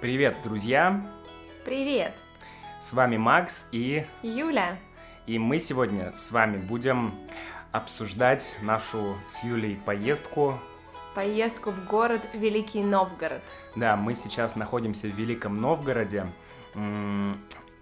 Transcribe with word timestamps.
Привет, 0.00 0.34
друзья! 0.42 0.98
Привет! 1.62 2.14
С 2.80 2.94
вами 2.94 3.18
Макс 3.18 3.66
и... 3.70 4.06
Юля. 4.22 4.78
И 5.26 5.38
мы 5.38 5.58
сегодня 5.58 6.10
с 6.14 6.32
вами 6.32 6.56
будем 6.56 7.12
обсуждать 7.70 8.48
нашу 8.62 9.14
с 9.26 9.44
Юлей 9.44 9.78
поездку. 9.84 10.54
Поездку 11.14 11.70
в 11.70 11.84
город 11.84 12.22
Великий 12.32 12.82
Новгород. 12.82 13.42
Да, 13.76 13.94
мы 13.96 14.14
сейчас 14.14 14.56
находимся 14.56 15.06
в 15.06 15.14
Великом 15.14 15.58
Новгороде. 15.58 16.24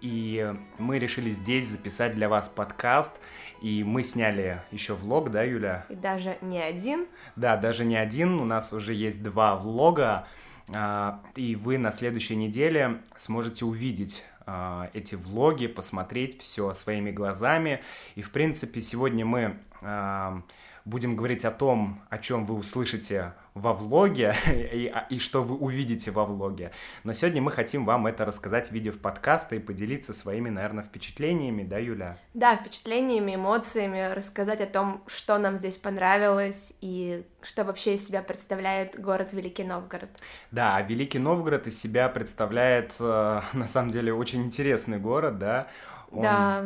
И 0.01 0.53
мы 0.77 0.99
решили 0.99 1.31
здесь 1.31 1.67
записать 1.67 2.15
для 2.15 2.27
вас 2.27 2.49
подкаст. 2.49 3.15
И 3.61 3.85
мы 3.85 4.03
сняли 4.03 4.61
еще 4.71 4.93
влог, 4.93 5.31
да, 5.31 5.43
Юля? 5.43 5.85
И 5.87 5.95
даже 5.95 6.37
не 6.41 6.59
один. 6.59 7.07
Да, 7.37 7.55
даже 7.55 7.85
не 7.85 7.95
один. 7.95 8.41
У 8.41 8.45
нас 8.45 8.73
уже 8.73 8.93
есть 8.93 9.23
два 9.23 9.55
влога. 9.55 10.27
А, 10.73 11.21
и 11.35 11.55
вы 11.55 11.77
на 11.77 11.91
следующей 11.91 12.35
неделе 12.35 13.01
сможете 13.15 13.65
увидеть 13.65 14.23
а, 14.45 14.89
эти 14.93 15.15
влоги, 15.15 15.67
посмотреть 15.67 16.41
все 16.41 16.73
своими 16.73 17.11
глазами. 17.11 17.81
И, 18.15 18.21
в 18.21 18.31
принципе, 18.31 18.81
сегодня 18.81 19.25
мы 19.25 19.57
а, 19.81 20.41
будем 20.85 21.15
говорить 21.15 21.45
о 21.45 21.51
том, 21.51 22.01
о 22.09 22.17
чем 22.17 22.45
вы 22.45 22.55
услышите 22.55 23.33
во 23.59 23.73
влоге 23.73 24.35
и, 24.47 24.91
и 25.09 25.19
что 25.19 25.43
вы 25.43 25.55
увидите 25.55 26.11
во 26.11 26.25
влоге. 26.25 26.71
Но 27.03 27.13
сегодня 27.13 27.41
мы 27.41 27.51
хотим 27.51 27.85
вам 27.85 28.07
это 28.07 28.25
рассказать 28.25 28.69
в 28.69 28.71
виде 28.71 28.91
подкаста 28.91 29.55
и 29.55 29.59
поделиться 29.59 30.13
своими, 30.13 30.49
наверное, 30.49 30.83
впечатлениями, 30.83 31.63
да, 31.63 31.77
Юля? 31.77 32.17
Да, 32.33 32.55
впечатлениями, 32.55 33.35
эмоциями, 33.35 34.13
рассказать 34.13 34.61
о 34.61 34.65
том, 34.65 35.03
что 35.07 35.37
нам 35.37 35.57
здесь 35.57 35.77
понравилось 35.77 36.73
и 36.81 37.23
что 37.41 37.63
вообще 37.63 37.95
из 37.95 38.05
себя 38.05 38.21
представляет 38.21 38.99
город 38.99 39.29
Великий 39.33 39.63
Новгород. 39.63 40.09
Да, 40.51 40.75
а 40.75 40.81
Великий 40.81 41.19
Новгород 41.19 41.67
из 41.67 41.79
себя 41.79 42.09
представляет, 42.09 42.93
э, 42.99 43.41
на 43.53 43.67
самом 43.67 43.91
деле, 43.91 44.13
очень 44.13 44.43
интересный 44.43 44.99
город, 44.99 45.37
да? 45.39 45.67
Он... 46.11 46.21
Да 46.21 46.65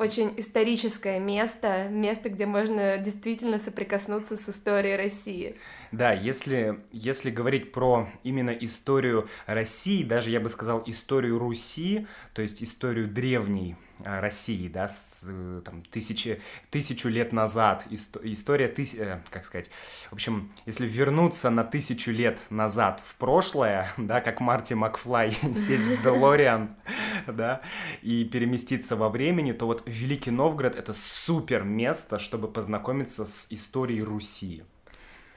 очень 0.00 0.32
историческое 0.38 1.20
место, 1.20 1.88
место, 1.90 2.30
где 2.30 2.46
можно 2.46 2.96
действительно 2.96 3.58
соприкоснуться 3.58 4.36
с 4.36 4.48
историей 4.48 4.96
России. 4.96 5.56
Да, 5.92 6.12
если, 6.12 6.80
если 6.90 7.30
говорить 7.30 7.70
про 7.70 8.08
именно 8.24 8.50
историю 8.50 9.28
России, 9.46 10.02
даже 10.02 10.30
я 10.30 10.40
бы 10.40 10.48
сказал 10.48 10.82
историю 10.86 11.38
Руси, 11.38 12.06
то 12.32 12.40
есть 12.40 12.62
историю 12.62 13.08
древней 13.08 13.76
России, 14.04 14.68
да, 14.68 14.88
с, 14.88 15.20
э, 15.22 15.62
там, 15.64 15.82
тысячи, 15.82 16.40
тысячу 16.70 17.08
лет 17.08 17.32
назад, 17.32 17.86
история, 18.22 18.68
тыс, 18.68 18.94
э, 18.94 19.20
как 19.30 19.44
сказать, 19.44 19.70
в 20.10 20.14
общем, 20.14 20.50
если 20.66 20.86
вернуться 20.86 21.50
на 21.50 21.64
тысячу 21.64 22.10
лет 22.10 22.40
назад 22.50 23.02
в 23.06 23.14
прошлое, 23.16 23.92
да, 23.96 24.20
как 24.20 24.40
Марти 24.40 24.74
Макфлай 24.74 25.36
сесть 25.54 25.86
в 25.86 26.02
Делориан, 26.02 26.76
да, 27.26 27.60
и 28.02 28.24
переместиться 28.24 28.96
во 28.96 29.08
времени, 29.08 29.52
то 29.52 29.66
вот 29.66 29.82
Великий 29.86 30.30
Новгород— 30.30 30.76
это 30.76 30.94
супер 30.94 31.62
место, 31.62 32.18
чтобы 32.18 32.48
познакомиться 32.48 33.26
с 33.26 33.46
историей 33.50 34.02
Руси. 34.02 34.64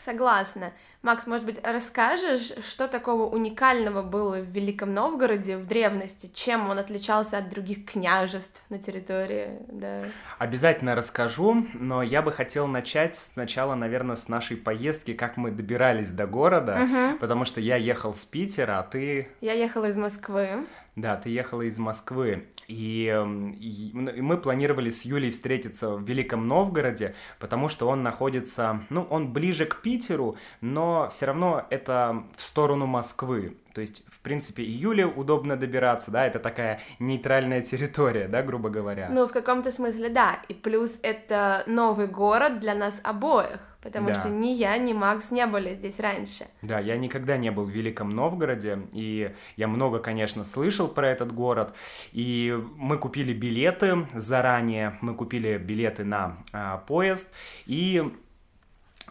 Согласна. 0.03 0.73
Макс, 1.03 1.27
может 1.27 1.45
быть, 1.45 1.59
расскажешь, 1.61 2.53
что 2.65 2.87
такого 2.87 3.29
уникального 3.29 4.01
было 4.01 4.37
в 4.37 4.45
Великом 4.45 4.93
Новгороде 4.93 5.57
в 5.57 5.67
древности? 5.67 6.31
Чем 6.33 6.69
он 6.69 6.79
отличался 6.79 7.39
от 7.39 7.49
других 7.49 7.83
княжеств 7.83 8.63
на 8.69 8.79
территории? 8.79 9.49
Да. 9.67 10.03
Обязательно 10.39 10.95
расскажу, 10.95 11.67
но 11.73 12.03
я 12.03 12.21
бы 12.21 12.31
хотел 12.31 12.67
начать 12.67 13.15
сначала, 13.15 13.75
наверное, 13.75 14.15
с 14.15 14.29
нашей 14.29 14.55
поездки, 14.55 15.13
как 15.13 15.35
мы 15.35 15.51
добирались 15.51 16.09
до 16.09 16.25
города, 16.25 16.79
угу. 16.81 17.17
потому 17.19 17.43
что 17.43 17.59
я 17.59 17.75
ехал 17.75 18.13
с 18.13 18.23
Питера, 18.23 18.80
а 18.80 18.83
ты... 18.83 19.27
Я 19.42 19.52
ехала 19.52 19.87
из 19.87 19.97
Москвы. 19.97 20.65
Да, 20.95 21.17
ты 21.17 21.30
ехала 21.30 21.63
из 21.63 21.77
Москвы. 21.77 22.47
И, 22.67 23.05
и 23.59 23.92
мы 23.93 24.37
планировали 24.37 24.89
с 24.89 25.03
Юлей 25.03 25.31
встретиться 25.31 25.95
в 25.95 26.03
Великом 26.03 26.47
Новгороде, 26.47 27.13
потому 27.39 27.67
что 27.67 27.89
он 27.89 28.03
находится, 28.03 28.86
ну, 28.89 29.03
он 29.09 29.33
ближе 29.33 29.65
к 29.65 29.81
Питеру, 29.81 30.37
но 30.61 30.92
все 31.11 31.26
равно 31.26 31.65
это 31.70 32.23
в 32.36 32.42
сторону 32.42 32.86
Москвы. 32.86 33.58
То 33.73 33.81
есть, 33.81 34.05
в 34.08 34.20
принципе, 34.20 34.64
июле 34.64 35.05
удобно 35.05 35.58
добираться, 35.58 36.11
да, 36.11 36.27
это 36.27 36.39
такая 36.39 36.80
нейтральная 36.99 37.61
территория, 37.61 38.27
да, 38.27 38.43
грубо 38.43 38.70
говоря. 38.70 39.09
Ну, 39.09 39.27
в 39.27 39.31
каком-то 39.31 39.71
смысле, 39.71 40.09
да. 40.09 40.39
И 40.48 40.54
плюс 40.54 40.99
это 41.02 41.64
новый 41.65 42.08
город 42.08 42.59
для 42.59 42.76
нас 42.76 42.99
обоих, 43.04 43.59
потому 43.81 44.09
да. 44.09 44.15
что 44.15 44.30
ни 44.30 44.49
я, 44.49 44.77
ни 44.77 44.93
Макс 44.93 45.31
не 45.31 45.48
были 45.48 45.73
здесь 45.73 45.99
раньше. 45.99 46.45
Да, 46.61 46.80
я 46.80 46.98
никогда 46.98 47.36
не 47.37 47.49
был 47.49 47.65
в 47.65 47.71
Великом 47.71 48.11
Новгороде, 48.11 48.80
и 48.92 49.33
я 49.58 49.67
много, 49.67 49.98
конечно, 49.98 50.45
слышал 50.45 50.87
про 50.87 51.10
этот 51.10 51.33
город. 51.33 51.73
И 52.11 52.55
мы 52.77 52.99
купили 52.99 53.33
билеты 53.33 54.08
заранее, 54.14 54.99
мы 55.02 55.15
купили 55.15 55.58
билеты 55.58 56.04
на 56.04 56.37
а, 56.52 56.77
поезд, 56.77 57.33
и 57.65 58.04
Э, 58.04 58.10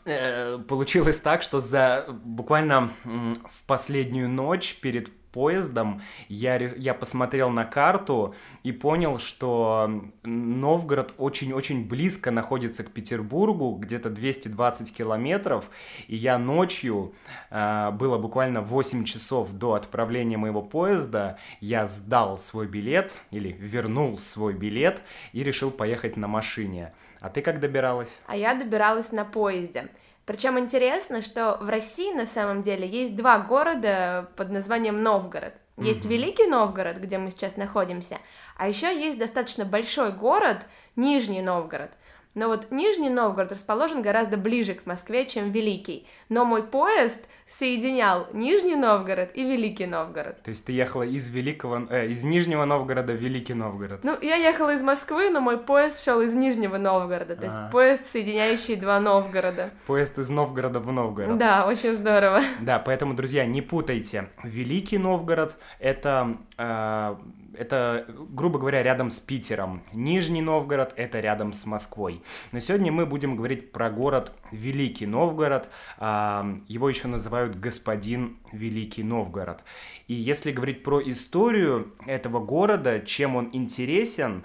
получилось 0.05 1.19
так, 1.19 1.43
что 1.43 1.61
за 1.61 2.07
буквально 2.09 2.93
в 3.05 3.67
последнюю 3.67 4.29
ночь 4.29 4.79
перед 4.81 5.09
поездом 5.33 6.03
я, 6.29 6.57
я 6.57 6.95
посмотрел 6.95 7.51
на 7.51 7.65
карту 7.65 8.35
и 8.63 8.73
понял, 8.73 9.19
что 9.19 10.03
Новгород 10.23 11.15
очень-очень 11.19 11.89
близко 11.89 12.31
находится 12.31 12.85
к 12.85 12.91
Петербургу, 12.91 13.77
где-то 13.77 14.11
220 14.11 14.95
километров, 14.95 15.71
и 16.07 16.17
я 16.17 16.39
ночью, 16.39 17.15
э, 17.51 17.91
было 17.93 18.19
буквально 18.19 18.61
8 18.61 19.05
часов 19.05 19.51
до 19.53 19.75
отправления 19.75 20.37
моего 20.37 20.63
поезда, 20.63 21.39
я 21.61 21.87
сдал 21.87 22.39
свой 22.39 22.67
билет, 22.67 23.17
или 23.31 23.53
вернул 23.53 24.19
свой 24.19 24.53
билет, 24.53 25.03
и 25.33 25.43
решил 25.43 25.71
поехать 25.71 26.17
на 26.17 26.29
машине. 26.29 26.93
А 27.21 27.31
ты 27.31 27.41
как 27.41 27.61
добиралась? 27.61 28.11
А 28.27 28.37
я 28.37 28.55
добиралась 28.55 29.13
на 29.13 29.25
поезде. 29.25 29.89
Причем 30.25 30.59
интересно, 30.59 31.21
что 31.23 31.59
в 31.61 31.69
России 31.69 32.13
на 32.13 32.27
самом 32.27 32.63
деле 32.63 32.87
есть 32.87 33.17
два 33.17 33.39
города 33.39 34.31
под 34.37 34.51
названием 34.51 35.03
Новгород. 35.03 35.55
Есть 35.79 36.05
mm-hmm. 36.05 36.09
Великий 36.09 36.47
Новгород, 36.47 36.99
где 36.99 37.19
мы 37.19 37.31
сейчас 37.31 37.57
находимся, 37.57 38.19
а 38.57 38.69
еще 38.69 38.95
есть 38.95 39.19
достаточно 39.19 39.65
большой 39.65 40.13
город 40.13 40.59
Нижний 40.97 41.43
Новгород. 41.43 41.91
Но 42.35 42.49
вот 42.49 42.71
Нижний 42.71 43.11
Новгород 43.11 43.53
расположен 43.53 44.03
гораздо 44.03 44.37
ближе 44.37 44.75
к 44.75 44.87
Москве, 44.87 45.27
чем 45.27 45.51
Великий. 45.51 46.07
Но 46.29 46.45
мой 46.45 46.63
поезд 46.63 47.21
соединял 47.47 48.27
Нижний 48.33 48.77
Новгород 48.77 49.31
и 49.35 49.45
Великий 49.45 49.87
Новгород. 49.87 50.43
То 50.43 50.51
есть 50.51 50.65
ты 50.65 50.73
ехала 50.73 51.03
из 51.03 51.29
Великого, 51.29 51.87
э, 51.91 52.09
из 52.09 52.25
Нижнего 52.25 52.65
Новгорода 52.65 53.13
в 53.13 53.17
Великий 53.17 53.55
Новгород? 53.55 54.05
Ну, 54.05 54.19
я 54.23 54.37
ехала 54.37 54.75
из 54.75 54.83
Москвы, 54.83 55.29
но 55.29 55.41
мой 55.41 55.59
поезд 55.59 56.03
шел 56.03 56.23
из 56.23 56.33
Нижнего 56.33 56.79
Новгорода, 56.79 57.37
то 57.37 57.45
есть 57.45 57.57
А-а-а. 57.57 57.71
поезд, 57.71 58.07
соединяющий 58.11 58.77
два 58.77 59.01
Новгорода. 59.01 59.71
Поезд 59.87 60.19
из 60.19 60.31
Новгорода 60.31 60.81
в 60.81 60.91
Новгород. 60.91 61.37
Да, 61.37 61.67
очень 61.67 61.95
здорово. 61.95 62.41
Да, 62.61 62.79
поэтому, 62.79 63.15
друзья, 63.15 63.45
не 63.45 63.61
путайте. 63.61 64.29
Великий 64.43 64.97
Новгород— 64.97 65.57
это 65.79 66.39
э, 66.57 67.17
это, 67.55 68.07
грубо 68.09 68.59
говоря, 68.59 68.83
рядом 68.83 69.11
с 69.11 69.21
Питером. 69.21 69.83
Нижний 69.93 70.43
Новгород— 70.43 70.93
это 70.97 71.21
рядом 71.21 71.53
с 71.53 71.67
Москвой. 71.67 72.23
Но 72.53 72.61
сегодня 72.61 72.93
мы 72.93 73.07
будем 73.07 73.37
говорить 73.37 73.73
про 73.73 73.91
город 73.91 74.33
Великий 74.51 75.07
Новгород. 75.07 75.69
А, 75.99 76.57
его 76.69 76.89
еще 76.89 77.09
называют 77.09 77.59
Господин 77.59 78.39
Великий 78.53 79.03
Новгород. 79.03 79.63
И 80.09 80.15
если 80.15 80.53
говорить 80.53 80.83
про 80.83 81.01
историю 81.01 81.95
этого 82.07 82.45
города, 82.45 83.01
чем 83.01 83.37
он 83.37 83.51
интересен, 83.53 84.45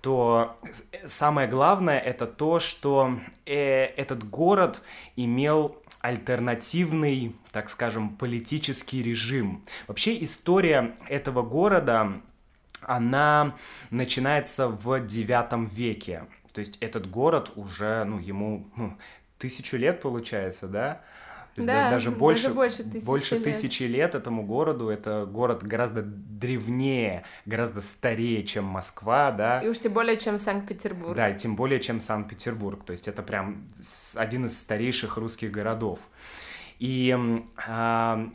то 0.00 0.56
самое 1.06 1.48
главное 1.48 1.98
это 1.98 2.26
то, 2.26 2.60
что 2.60 3.18
э, 3.46 3.84
этот 3.96 4.28
город 4.28 4.82
имел 5.16 5.82
альтернативный, 6.00 7.34
так 7.50 7.68
скажем, 7.68 8.16
политический 8.16 9.02
режим. 9.02 9.64
Вообще 9.88 10.22
история 10.24 10.96
этого 11.08 11.42
города 11.42 12.20
она 12.82 13.56
начинается 13.90 14.68
в 14.68 15.00
девятом 15.06 15.66
веке. 15.66 16.26
То 16.52 16.60
есть 16.60 16.78
этот 16.80 17.08
город 17.08 17.52
уже, 17.56 18.04
ну, 18.04 18.18
ему 18.18 18.68
ну, 18.76 18.96
тысячу 19.38 19.76
лет 19.76 20.00
получается, 20.00 20.66
да? 20.66 21.02
То 21.54 21.62
есть 21.62 21.66
да, 21.66 21.90
даже 21.90 22.12
больше, 22.12 22.44
даже 22.44 22.54
больше, 22.54 22.84
тысячи, 22.84 23.04
больше 23.04 23.34
лет. 23.34 23.44
тысячи 23.44 23.82
лет 23.82 24.14
этому 24.14 24.44
городу. 24.44 24.90
Это 24.90 25.26
город 25.26 25.64
гораздо 25.64 26.02
древнее, 26.02 27.24
гораздо 27.46 27.80
старее, 27.80 28.44
чем 28.44 28.64
Москва, 28.64 29.32
да. 29.32 29.60
И 29.60 29.68
уж 29.68 29.80
тем 29.80 29.92
более, 29.92 30.16
чем 30.18 30.38
Санкт-Петербург. 30.38 31.16
Да, 31.16 31.30
и 31.30 31.36
тем 31.36 31.56
более, 31.56 31.80
чем 31.80 31.98
Санкт-Петербург. 31.98 32.84
То 32.84 32.92
есть 32.92 33.08
это 33.08 33.22
прям 33.22 33.68
один 34.14 34.46
из 34.46 34.58
старейших 34.58 35.16
русских 35.16 35.50
городов. 35.50 35.98
И 36.78 37.16
а, 37.66 38.30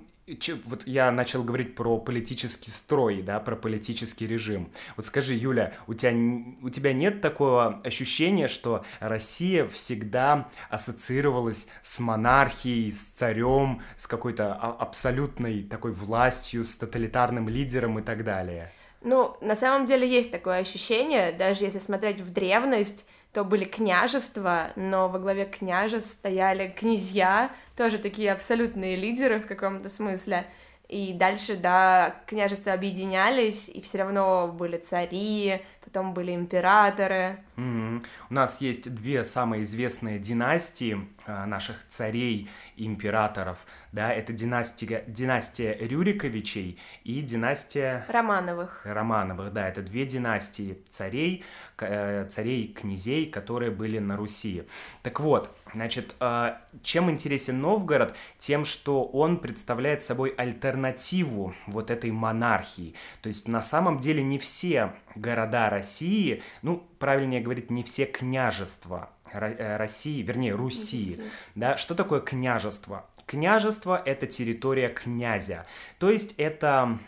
вот 0.66 0.88
я 0.88 1.12
начал 1.12 1.44
говорить 1.44 1.75
про 1.75 1.98
политический 1.98 2.72
строй, 2.72 3.22
да, 3.22 3.40
про 3.40 3.56
политический 3.56 4.25
режим. 4.25 4.72
Вот 4.96 5.06
скажи, 5.06 5.34
Юля, 5.34 5.74
у 5.88 5.94
тебя, 5.94 6.14
у 6.62 6.70
тебя 6.70 6.94
нет 6.94 7.22
такого 7.22 7.81
ощущения, 7.84 8.48
что 8.48 8.86
Россия 9.00 9.68
всегда 9.68 10.50
ассоциировалась 10.70 11.68
с 11.81 12.00
монархией, 12.00 12.94
с 12.94 13.04
царем, 13.04 13.81
с 13.98 14.08
какой-то 14.08 14.54
а, 14.54 14.72
абсолютной 14.80 15.64
такой 15.64 15.92
властью, 15.92 16.64
с 16.64 16.76
тоталитарным 16.76 17.50
лидером 17.50 18.00
и 18.00 18.02
так 18.02 18.24
далее? 18.24 18.72
Ну, 19.02 19.36
на 19.42 19.58
самом 19.58 19.86
деле 19.86 20.10
есть 20.10 20.31
такое 20.31 20.60
ощущение, 20.60 21.34
даже 21.34 21.66
если 21.66 21.80
смотреть 21.80 22.22
в 22.22 22.31
древность, 22.31 23.06
то 23.33 23.44
были 23.44 23.65
княжества, 23.65 24.71
но 24.75 25.09
во 25.09 25.19
главе 25.19 25.45
княжеств 25.45 26.12
стояли 26.12 26.69
князья, 26.69 27.51
тоже 27.75 27.97
такие 27.97 28.31
абсолютные 28.31 28.95
лидеры 28.95 29.39
в 29.39 29.47
каком-то 29.47 29.89
смысле. 29.89 30.45
И 30.88 31.13
дальше, 31.13 31.56
да, 31.56 32.15
княжества 32.27 32.74
объединялись, 32.74 33.68
и 33.68 33.81
все 33.81 34.00
равно 34.00 34.47
были 34.47 34.77
цари, 34.77 35.62
потом 35.83 36.13
были 36.13 36.35
императоры. 36.35 37.39
Mm-hmm. 37.56 38.06
У 38.30 38.33
нас 38.33 38.62
есть 38.62 38.94
две 38.94 39.25
самые 39.25 39.63
известные 39.63 40.19
династии 40.19 41.07
э, 41.25 41.45
наших 41.45 41.77
царей 41.89 42.47
и 42.75 42.85
императоров. 42.85 43.57
Да, 43.94 44.12
это 44.12 44.34
династия, 44.34 45.04
династия 45.06 45.78
Рюриковичей 45.80 46.80
и 47.04 47.22
династия... 47.22 48.04
Романовых. 48.10 48.81
Романовых, 48.86 49.54
да, 49.54 49.69
это 49.69 49.84
две 49.84 50.07
династии 50.07 50.80
царей, 50.90 51.45
э, 51.78 52.25
царей 52.28 52.74
князей, 52.74 53.28
которые 53.28 53.69
были 53.69 54.00
на 54.00 54.18
Руси. 54.18 54.63
Так 55.04 55.19
вот, 55.19 55.56
значит, 55.75 56.16
э, 56.19 56.56
чем 56.81 57.12
интересен 57.12 57.62
Новгород? 57.62 58.16
Тем, 58.40 58.66
что 58.66 59.06
он 59.06 59.38
представляет 59.38 60.01
собой 60.01 60.30
альтернативу 60.31 61.54
вот 61.68 61.92
этой 61.92 62.10
монархии. 62.10 62.95
То 63.22 63.28
есть 63.28 63.48
на 63.48 63.62
самом 63.62 64.00
деле 64.00 64.24
не 64.24 64.40
все 64.40 64.94
города 65.13 65.69
России, 65.69 66.42
ну, 66.63 66.84
правильнее 66.98 67.42
говорить, 67.42 67.69
не 67.69 67.84
все 67.84 68.07
княжества 68.07 69.12
э, 69.31 69.78
России, 69.78 70.24
вернее, 70.24 70.54
Руси. 70.54 71.18
Руси. 71.18 71.31
Да, 71.54 71.78
что 71.78 71.94
такое 71.94 72.22
княжество? 72.22 73.06
Княжество— 73.25 74.02
это 74.06 74.28
территория 74.28 74.90
князя. 74.90 75.66
То 76.00 76.10
есть 76.10 76.36
это, 76.38 77.00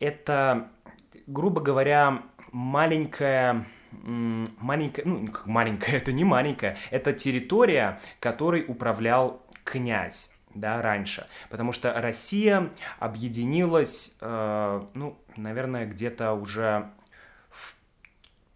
это 0.00 0.68
грубо 1.26 1.60
говоря, 1.60 2.22
маленькая 2.52 3.66
маленькая, 3.90 5.04
ну, 5.06 5.28
маленькая, 5.46 5.92
это 5.96 6.12
не 6.12 6.24
маленькая, 6.24 6.76
это 6.90 7.12
территория, 7.12 8.00
которой 8.20 8.64
управлял 8.68 9.42
князь 9.64 10.30
да, 10.54 10.82
раньше. 10.82 11.26
Потому 11.50 11.72
что 11.72 11.92
Россия 12.00 12.70
объединилась, 12.98 14.16
э, 14.20 14.82
ну, 14.94 15.18
наверное, 15.36 15.86
где-то 15.86 16.32
уже 16.32 16.90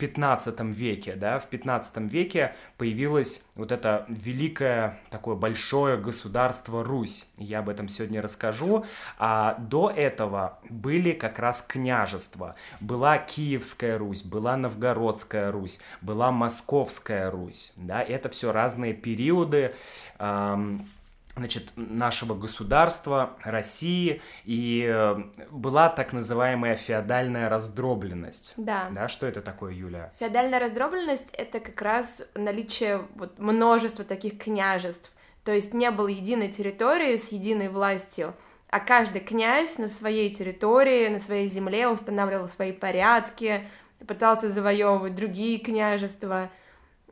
15 0.02 0.60
веке, 0.74 1.14
да, 1.14 1.38
в 1.38 1.46
15 1.46 1.96
веке 2.10 2.56
появилось 2.76 3.44
вот 3.54 3.70
это 3.70 4.04
великое 4.08 4.98
такое 5.10 5.36
большое 5.36 5.96
государство 5.96 6.82
Русь. 6.82 7.24
Я 7.36 7.60
об 7.60 7.68
этом 7.68 7.86
сегодня 7.88 8.20
расскажу. 8.20 8.84
А 9.16 9.54
до 9.60 9.90
этого 9.90 10.58
были 10.68 11.12
как 11.12 11.38
раз 11.38 11.62
княжества. 11.62 12.56
Была 12.80 13.16
Киевская 13.16 13.96
Русь, 13.96 14.24
была 14.24 14.56
Новгородская 14.56 15.52
Русь, 15.52 15.78
была 16.00 16.32
Московская 16.32 17.30
Русь, 17.30 17.72
да, 17.76 18.02
это 18.02 18.28
все 18.28 18.50
разные 18.50 18.94
периоды, 18.94 19.72
эм, 20.18 20.88
значит, 21.36 21.72
нашего 21.76 22.34
государства, 22.34 23.36
России, 23.42 24.20
и 24.44 24.86
э, 24.86 25.16
была 25.50 25.88
так 25.88 26.12
называемая 26.12 26.76
феодальная 26.76 27.48
раздробленность. 27.48 28.52
Да. 28.56 28.88
Да, 28.90 29.08
что 29.08 29.26
это 29.26 29.40
такое, 29.40 29.72
Юля? 29.72 30.12
Феодальная 30.18 30.58
раздробленность— 30.58 31.28
это 31.32 31.60
как 31.60 31.80
раз 31.80 32.22
наличие 32.34 33.06
вот 33.14 33.38
множества 33.38 34.04
таких 34.04 34.38
княжеств, 34.38 35.10
то 35.44 35.52
есть 35.52 35.72
не 35.72 35.90
было 35.90 36.08
единой 36.08 36.52
территории 36.52 37.16
с 37.16 37.32
единой 37.32 37.68
властью, 37.68 38.34
а 38.68 38.80
каждый 38.80 39.20
князь 39.20 39.78
на 39.78 39.88
своей 39.88 40.30
территории, 40.32 41.08
на 41.08 41.18
своей 41.18 41.48
земле 41.48 41.88
устанавливал 41.88 42.48
свои 42.48 42.72
порядки, 42.72 43.66
пытался 44.06 44.48
завоевывать 44.48 45.14
другие 45.14 45.58
княжества— 45.58 46.50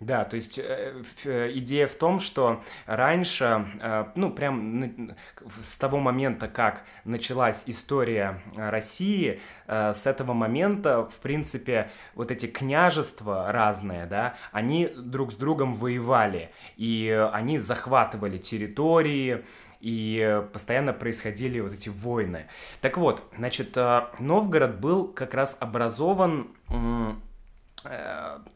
да, 0.00 0.24
то 0.24 0.36
есть 0.36 0.58
э, 0.58 1.02
э, 1.24 1.50
идея 1.56 1.86
в 1.86 1.94
том, 1.94 2.20
что 2.20 2.64
раньше, 2.86 3.66
э, 3.82 4.06
ну, 4.14 4.30
прям 4.30 5.14
с 5.62 5.76
того 5.76 5.98
момента, 5.98 6.48
как 6.48 6.84
началась 7.04 7.64
история 7.66 8.40
России, 8.56 9.40
с 9.66 10.06
этого 10.06 10.32
момента, 10.32 11.04
в 11.04 11.16
принципе, 11.16 11.90
вот 12.14 12.30
эти 12.30 12.46
княжества 12.46 13.52
разные, 13.52 14.06
да, 14.06 14.36
они 14.52 14.88
друг 14.88 15.32
с 15.32 15.36
другом 15.36 15.74
воевали, 15.74 16.50
и 16.76 17.10
они 17.32 17.58
захватывали 17.58 18.38
территории, 18.38 19.44
и 19.80 20.42
постоянно 20.52 20.94
происходили 20.94 21.60
вот 21.60 21.74
эти 21.74 21.90
войны. 21.90 22.46
Так 22.80 22.96
вот, 22.96 23.22
значит, 23.36 23.76
Новгород 24.18 24.80
был 24.80 25.08
как 25.08 25.34
раз 25.34 25.56
образован 25.60 26.48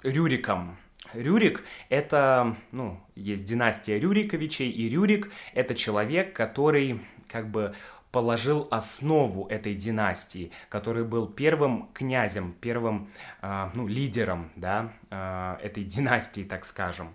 Рюриком, 0.02 0.76
Рюрик— 1.14 1.64
это, 1.88 2.56
ну, 2.72 3.00
есть 3.14 3.44
династия 3.44 3.98
Рюриковичей, 3.98 4.70
и 4.70 4.88
Рюрик— 4.88 5.30
это 5.54 5.74
человек, 5.74 6.32
который 6.34 7.00
как 7.28 7.48
бы 7.50 7.74
положил 8.14 8.68
основу 8.70 9.48
этой 9.48 9.74
династии, 9.74 10.52
который 10.68 11.02
был 11.02 11.26
первым 11.26 11.88
князем, 11.92 12.54
первым, 12.60 13.08
э, 13.42 13.70
ну, 13.74 13.88
лидером, 13.88 14.52
да, 14.54 14.92
э, 15.10 15.56
этой 15.60 15.82
династии, 15.82 16.44
так 16.44 16.64
скажем. 16.64 17.12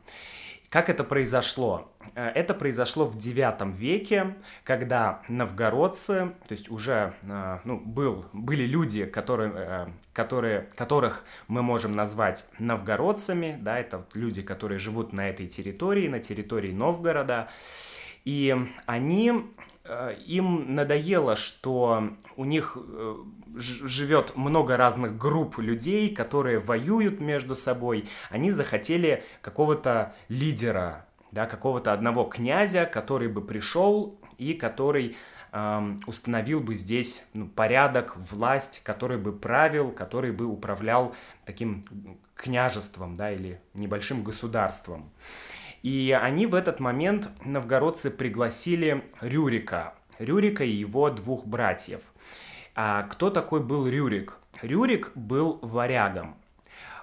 Как 0.69 0.87
это 0.87 1.03
произошло? 1.03 1.91
Э, 2.13 2.27
это 2.27 2.53
произошло 2.53 3.05
в 3.05 3.17
IX 3.17 3.75
веке, 3.75 4.35
когда 4.63 5.23
новгородцы, 5.27 6.31
то 6.47 6.51
есть 6.51 6.69
уже 6.69 7.13
э, 7.23 7.59
ну, 7.63 7.79
был, 7.79 8.25
были 8.33 8.65
люди, 8.65 9.05
которые, 9.05 9.51
э, 9.55 9.87
которые, 10.13 10.69
которых 10.75 11.25
мы 11.47 11.63
можем 11.63 11.95
назвать 11.95 12.47
новгородцами, 12.59 13.57
да, 13.59 13.79
это 13.79 14.05
люди, 14.13 14.43
которые 14.43 14.77
живут 14.77 15.11
на 15.11 15.29
этой 15.29 15.47
территории, 15.47 16.07
на 16.07 16.19
территории 16.19 16.71
Новгорода, 16.71 17.49
и 18.23 18.55
они 18.85 19.51
им 20.25 20.75
надоело, 20.75 21.35
что 21.35 22.11
у 22.35 22.45
них 22.45 22.77
э, 22.77 23.15
живет 23.55 24.35
много 24.35 24.77
разных 24.77 25.17
групп 25.17 25.57
людей, 25.57 26.13
которые 26.13 26.59
воюют 26.59 27.19
между 27.19 27.55
собой. 27.55 28.07
Они 28.29 28.51
захотели 28.51 29.23
какого-то 29.41 30.13
лидера, 30.27 31.05
да, 31.31 31.45
какого-то 31.45 31.93
одного 31.93 32.25
князя, 32.25 32.85
который 32.85 33.27
бы 33.27 33.41
пришел 33.41 34.19
и 34.37 34.53
который 34.53 35.17
эм, 35.51 36.01
установил 36.07 36.59
бы 36.59 36.75
здесь 36.75 37.23
ну, 37.33 37.47
порядок, 37.47 38.15
власть, 38.31 38.81
который 38.83 39.17
бы 39.17 39.31
правил, 39.31 39.91
который 39.91 40.31
бы 40.31 40.45
управлял 40.45 41.15
таким 41.45 41.83
княжеством, 42.35 43.15
да, 43.15 43.31
или 43.31 43.59
небольшим 43.73 44.23
государством. 44.23 45.09
И 45.81 46.17
они 46.19 46.45
в 46.45 46.55
этот 46.55 46.79
момент, 46.79 47.29
новгородцы, 47.45 48.11
пригласили 48.11 49.03
Рюрика, 49.21 49.93
Рюрика 50.17 50.63
и 50.63 50.69
его 50.71 51.09
двух 51.09 51.45
братьев. 51.45 52.01
А 52.75 53.03
кто 53.03 53.29
такой 53.29 53.61
был 53.61 53.87
Рюрик? 53.87 54.37
Рюрик 54.61 55.11
был 55.15 55.59
варягом. 55.61 56.35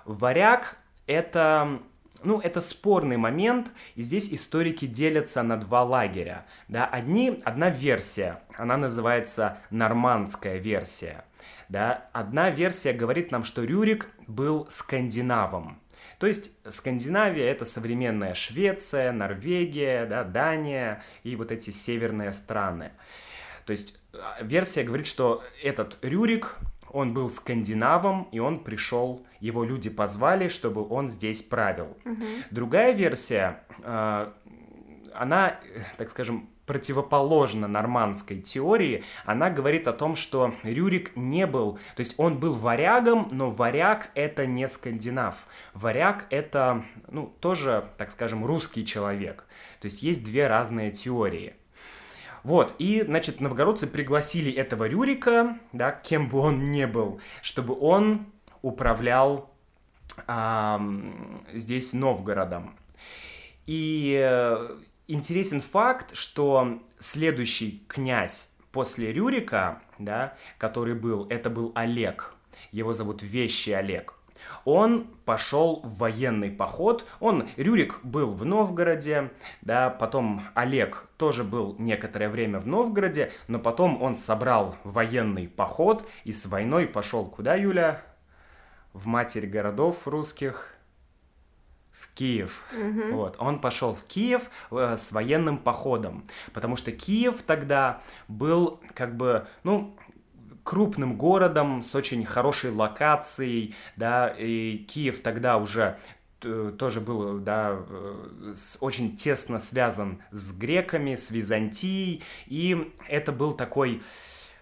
Варяг— 0.04 0.76
это 1.06 1.80
ну, 2.22 2.40
это 2.40 2.60
спорный 2.60 3.16
момент, 3.16 3.70
и 3.94 4.02
здесь 4.02 4.32
историки 4.32 4.86
делятся 4.86 5.42
на 5.42 5.56
два 5.56 5.82
лагеря. 5.84 6.46
Да, 6.68 6.86
одни, 6.86 7.40
одна 7.44 7.70
версия, 7.70 8.42
она 8.56 8.76
называется 8.76 9.58
нормандская 9.70 10.56
версия. 10.58 11.24
Да, 11.68 12.08
одна 12.12 12.50
версия 12.50 12.92
говорит 12.92 13.30
нам, 13.30 13.44
что 13.44 13.64
Рюрик 13.64 14.08
был 14.26 14.66
скандинавом. 14.70 15.78
То 16.18 16.26
есть 16.26 16.50
Скандинавия 16.68 17.50
это 17.50 17.64
современная 17.64 18.34
Швеция, 18.34 19.12
Норвегия, 19.12 20.06
да, 20.06 20.24
Дания 20.24 21.02
и 21.22 21.36
вот 21.36 21.52
эти 21.52 21.70
северные 21.70 22.32
страны. 22.32 22.92
То 23.66 23.72
есть 23.72 23.94
а, 24.12 24.42
версия 24.42 24.82
говорит, 24.82 25.06
что 25.06 25.44
этот 25.62 25.98
Рюрик, 26.02 26.56
он 26.90 27.12
был 27.12 27.30
скандинавом, 27.30 28.28
и 28.32 28.38
он 28.38 28.64
пришел, 28.64 29.26
его 29.40 29.64
люди 29.64 29.90
позвали, 29.90 30.48
чтобы 30.48 30.86
он 30.88 31.10
здесь 31.10 31.42
правил. 31.42 31.96
Угу. 32.04 32.24
Другая 32.50 32.92
версия, 32.92 33.62
а, 33.82 34.32
она, 35.14 35.58
так 35.98 36.10
скажем, 36.10 36.48
противоположно 36.66 37.68
нормандской 37.68 38.40
теории, 38.40 39.04
она 39.24 39.50
говорит 39.50 39.88
о 39.88 39.92
том, 39.92 40.16
что 40.16 40.54
Рюрик 40.62 41.16
не 41.16 41.46
был, 41.46 41.78
то 41.94 42.00
есть 42.00 42.14
он 42.16 42.38
был 42.38 42.54
варягом, 42.54 43.28
но 43.30 43.50
варяг 43.50 44.10
это 44.14 44.46
не 44.46 44.68
скандинав. 44.68 45.36
Варяг 45.74 46.26
это, 46.30 46.84
ну, 47.08 47.32
тоже, 47.40 47.88
так 47.96 48.10
скажем, 48.10 48.44
русский 48.44 48.84
человек. 48.84 49.44
То 49.80 49.86
есть 49.86 50.02
есть 50.02 50.24
две 50.24 50.48
разные 50.48 50.90
теории. 50.90 51.54
Вот, 52.42 52.74
и, 52.78 53.02
значит, 53.02 53.40
новгородцы 53.40 53.88
пригласили 53.88 54.52
этого 54.52 54.86
Рюрика, 54.86 55.58
да, 55.72 55.90
кем 55.90 56.28
бы 56.28 56.38
он 56.38 56.70
ни 56.70 56.84
был, 56.84 57.20
чтобы 57.42 57.76
он 57.78 58.26
управлял 58.62 59.50
а, 60.26 60.80
здесь 61.52 61.92
Новгородом. 61.92 62.76
И 63.66 64.16
э, 64.16 64.76
интересен 65.08 65.60
факт, 65.60 66.14
что 66.14 66.80
следующий 66.98 67.84
князь 67.88 68.54
после 68.72 69.12
Рюрика, 69.12 69.82
да, 69.98 70.34
который 70.58 70.94
был, 70.94 71.26
это 71.30 71.50
был 71.50 71.72
Олег. 71.74 72.34
Его 72.72 72.92
зовут 72.92 73.22
Вещий 73.22 73.72
Олег. 73.72 74.14
Он 74.64 75.06
пошел 75.24 75.80
в 75.82 75.98
военный 75.98 76.50
поход. 76.50 77.06
Он, 77.20 77.48
Рюрик 77.56 78.00
был 78.02 78.30
в 78.32 78.44
Новгороде, 78.44 79.30
да, 79.62 79.90
потом 79.90 80.42
Олег 80.54 81.08
тоже 81.16 81.44
был 81.44 81.74
некоторое 81.78 82.28
время 82.28 82.60
в 82.60 82.66
Новгороде, 82.66 83.32
но 83.48 83.58
потом 83.58 84.02
он 84.02 84.16
собрал 84.16 84.76
военный 84.84 85.48
поход 85.48 86.06
и 86.24 86.32
с 86.32 86.46
войной 86.46 86.86
пошел 86.86 87.24
куда, 87.26 87.54
Юля? 87.54 88.02
В 88.92 89.06
матерь 89.06 89.46
городов 89.46 90.06
русских, 90.06 90.75
Киев. 92.16 92.64
Мгм. 92.72 93.12
Вот, 93.14 93.36
он 93.38 93.60
пошел 93.60 93.94
в 93.94 94.02
Киев 94.04 94.42
э, 94.72 94.96
с 94.98 95.12
военным 95.12 95.58
походом, 95.58 96.24
потому 96.52 96.74
что 96.76 96.90
Киев 96.90 97.42
тогда 97.42 98.00
был 98.26 98.80
как 98.94 99.16
бы, 99.16 99.46
ну, 99.62 99.96
крупным 100.64 101.16
городом 101.16 101.84
с 101.84 101.94
очень 101.94 102.24
хорошей 102.24 102.72
локацией, 102.72 103.76
да, 103.96 104.28
и 104.28 104.78
Киев 104.78 105.20
тогда 105.20 105.58
уже 105.58 105.96
т- 106.40 106.72
тоже 106.72 107.00
был, 107.00 107.38
да, 107.38 107.78
э, 107.88 108.52
с- 108.56 108.78
очень 108.80 109.14
тесно 109.14 109.60
связан 109.60 110.22
с 110.32 110.56
греками, 110.58 111.14
с 111.14 111.30
Византией, 111.30 112.24
и 112.46 112.92
это 113.08 113.30
был 113.30 113.52
такой, 113.52 114.02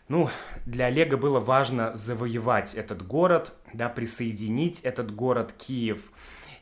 ну, 0.08 0.28
для 0.66 0.86
Олега 0.86 1.16
было 1.16 1.40
важно 1.40 1.94
завоевать 1.96 2.74
этот 2.74 3.06
город, 3.06 3.54
да, 3.72 3.88
присоединить 3.88 4.80
этот 4.80 5.14
город 5.14 5.54
Киев. 5.56 6.00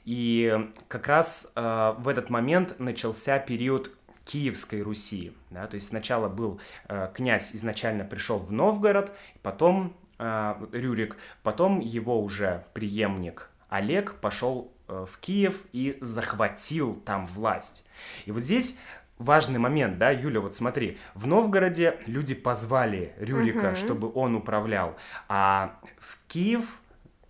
И 0.04 0.68
как 0.88 1.06
раз 1.06 1.52
э, 1.54 1.94
в 1.98 2.08
этот 2.08 2.30
момент 2.30 2.78
начался 2.78 3.38
период 3.38 3.90
Киевской 4.24 4.82
Руси. 4.82 5.32
Да? 5.50 5.66
То 5.66 5.76
есть 5.76 5.88
сначала 5.88 6.28
был 6.28 6.60
э, 6.88 7.10
князь, 7.14 7.54
изначально 7.54 8.04
пришел 8.04 8.38
в 8.38 8.52
Новгород, 8.52 9.12
потом 9.42 9.94
э, 10.18 10.54
Рюрик, 10.72 11.16
потом 11.42 11.80
его 11.80 12.22
уже 12.22 12.64
преемник 12.72 13.48
Олег 13.68 14.14
пошел 14.20 14.70
э, 14.88 15.06
в 15.10 15.18
Киев 15.18 15.60
и 15.72 15.98
захватил 16.00 16.96
там 17.04 17.26
власть. 17.26 17.88
И 18.26 18.32
вот 18.32 18.42
здесь 18.42 18.78
важный 19.18 19.58
момент, 19.58 19.98
да, 19.98 20.10
Юля, 20.10 20.40
вот 20.40 20.54
смотри, 20.54 20.98
в 21.14 21.26
Новгороде 21.26 21.98
люди 22.06 22.34
позвали 22.34 23.12
Рюрика, 23.18 23.68
Мгм. 23.68 23.76
чтобы 23.76 24.12
он 24.12 24.34
управлял, 24.34 24.96
а 25.28 25.78
в 25.98 26.18
Киев 26.28 26.64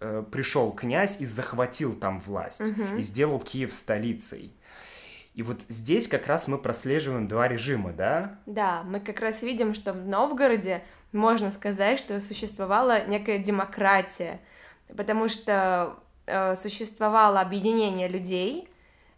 э, 0.02 0.25
пришел 0.30 0.73
князь 0.73 1.21
и 1.21 1.26
захватил 1.26 1.94
там 1.94 2.21
власть, 2.21 2.61
Мгм. 2.61 2.99
и 2.99 3.02
сделал 3.02 3.38
Киев 3.40 3.73
столицей. 3.73 4.52
И 5.35 5.42
вот 5.42 5.62
здесь 5.68 6.09
как 6.09 6.26
раз 6.26 6.47
мы 6.49 6.59
прослеживаем 6.59 7.26
два 7.28 7.49
режима, 7.49 7.92
да? 7.92 8.38
Да, 8.47 8.82
мы 8.85 9.00
как 9.00 9.21
раз 9.21 9.40
видим, 9.42 9.73
что 9.75 9.92
в 9.94 10.06
Новгороде 10.06 10.82
можно 11.12 11.50
сказать, 11.52 11.99
что 11.99 12.21
существовала 12.21 13.06
некая 13.06 13.38
демократия, 13.38 14.40
потому 14.97 15.28
что 15.30 15.97
э, 16.26 16.54
существовало 16.56 17.40
объединение 17.40 18.09
людей, 18.09 18.68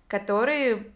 которые 0.06 0.86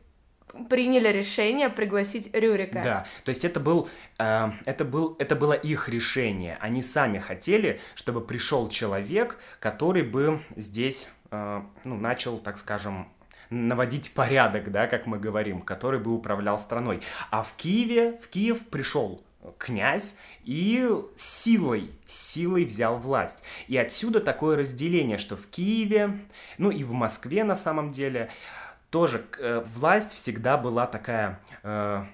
приняли 0.69 1.09
решение 1.09 1.69
пригласить 1.69 2.35
Рюрика. 2.35 2.83
Да, 2.83 3.07
то 3.25 3.31
есть 3.31 3.45
это 3.45 3.61
был, 3.61 3.88
э, 4.19 4.50
это 4.64 4.85
был, 4.85 5.17
это 5.19 5.37
было 5.37 5.52
их 5.52 5.88
решение. 5.88 6.59
Они 6.61 6.83
сами 6.83 7.19
хотели, 7.19 7.81
чтобы 7.95 8.21
пришел 8.21 8.69
человек, 8.69 9.38
который 9.61 10.02
бы 10.02 10.40
здесь, 10.57 11.09
э, 11.31 11.62
ну, 11.85 11.97
начал, 11.97 12.38
так 12.38 12.57
скажем, 12.57 13.09
наводить 13.50 14.12
порядок, 14.12 14.71
да, 14.71 14.87
как 14.87 15.07
мы 15.07 15.19
говорим, 15.19 15.62
который 15.62 16.00
бы 16.00 16.12
управлял 16.12 16.59
страной. 16.59 17.00
А 17.31 17.43
в 17.43 17.55
Киеве, 17.57 18.19
в 18.23 18.28
Киев 18.28 18.67
пришел 18.67 19.23
князь 19.57 20.17
и 20.45 20.87
силой, 21.17 21.90
силой 22.07 22.64
взял 22.64 22.99
власть. 22.99 23.43
И 23.69 23.76
отсюда 23.76 24.21
такое 24.21 24.57
разделение, 24.57 25.19
что 25.19 25.37
в 25.37 25.47
Киеве, 25.47 26.19
ну 26.59 26.71
и 26.71 26.85
в 26.85 26.93
Москве 26.93 27.45
на 27.45 27.57
самом 27.57 27.93
деле, 27.93 28.31
тоже 28.90 29.25
э, 29.38 29.64
власть 29.75 30.12
всегда 30.14 30.57
была 30.57 30.87
такая 30.87 31.40
э, 31.62 32.04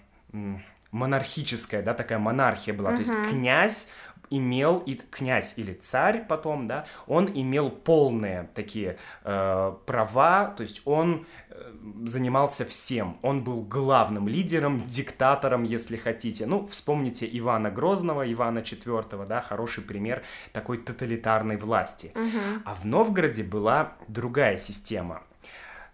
монархическая, 0.90 1.82
да, 1.82 1.94
такая 1.94 2.18
монархия 2.18 2.74
была. 2.74 2.92
То 2.92 3.00
есть 3.00 3.12
князь 3.30 3.88
имел, 4.30 4.78
и 4.78 4.94
князь 4.94 5.54
или 5.56 5.74
царь 5.74 6.24
потом, 6.26 6.66
да, 6.66 6.86
он 7.06 7.30
имел 7.32 7.70
полные 7.70 8.48
такие 8.54 8.96
э, 9.22 9.74
права, 9.86 10.46
то 10.56 10.62
есть 10.62 10.82
он 10.84 11.26
э, 11.50 11.72
занимался 12.04 12.64
всем. 12.64 13.18
Он 13.22 13.44
был 13.44 13.62
главным 13.62 14.28
лидером, 14.28 14.82
диктатором, 14.86 15.62
если 15.64 15.96
хотите. 15.96 16.46
Ну, 16.46 16.66
вспомните 16.66 17.28
Ивана 17.30 17.70
Грозного, 17.70 18.30
Ивана 18.30 18.60
IV, 18.60 19.26
да, 19.26 19.40
хороший 19.42 19.84
пример 19.84 20.22
такой 20.52 20.78
тоталитарной 20.78 21.56
власти. 21.56 22.12
Мгм. 22.14 22.62
А 22.64 22.74
в 22.74 22.84
Новгороде 22.84 23.42
была 23.42 23.92
другая 24.08 24.58
система. 24.58 25.22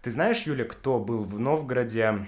Ты 0.02 0.10
знаешь, 0.10 0.42
Юля, 0.44 0.64
кто 0.64 0.98
был 0.98 1.24
в 1.24 1.38
Новгороде, 1.38 2.26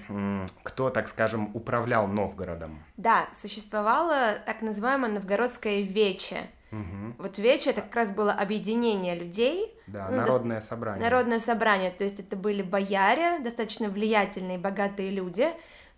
кто, 0.62 0.90
так 0.90 1.08
скажем, 1.08 1.50
управлял 1.54 2.06
Новгородом? 2.06 2.82
Да, 2.98 3.28
существовало 3.34 4.34
так 4.44 4.60
называемое 4.60 5.10
новгородское 5.10 5.80
вече. 5.80 6.50
Мгм. 6.70 7.16
Вот 7.18 7.38
вече 7.38 7.70
это 7.70 7.80
как 7.82 7.94
раз 7.94 8.12
было 8.12 8.32
объединение 8.32 9.14
людей, 9.14 9.74
Да, 9.86 10.08
Ну, 10.10 10.16
народное 10.16 10.60
собрание. 10.60 11.02
Народное 11.02 11.38
собрание, 11.38 11.90
то 11.90 12.04
есть 12.04 12.20
это 12.20 12.34
были 12.36 12.62
бояре, 12.62 13.38
достаточно 13.40 13.88
влиятельные, 13.88 14.58
богатые 14.58 15.10
люди, 15.10 15.48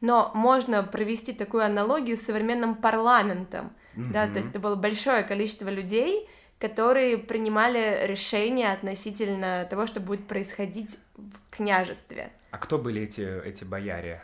но 0.00 0.33
можно 0.35 0.83
провести 0.83 1.33
такую 1.33 1.64
аналогию 1.64 2.16
с 2.16 2.23
современным 2.23 2.75
парламентом, 2.75 3.73
да, 3.95 4.26
то 4.26 4.38
есть 4.38 4.50
это 4.50 4.59
было 4.59 4.75
большое 4.75 5.23
количество 5.23 5.69
людей, 5.69 6.28
которые 6.58 7.18
принимали 7.18 8.06
решения 8.06 8.73
относительно 8.73 9.66
того, 9.68 9.87
что 9.87 10.00
будет 10.00 10.26
происходить 10.26 10.99
в 11.16 11.56
княжестве. 11.56 12.30
А 12.50 12.58
кто 12.58 12.78
были 12.78 13.02
эти, 13.02 13.20
эти 13.44 13.64
бояре? 13.64 14.23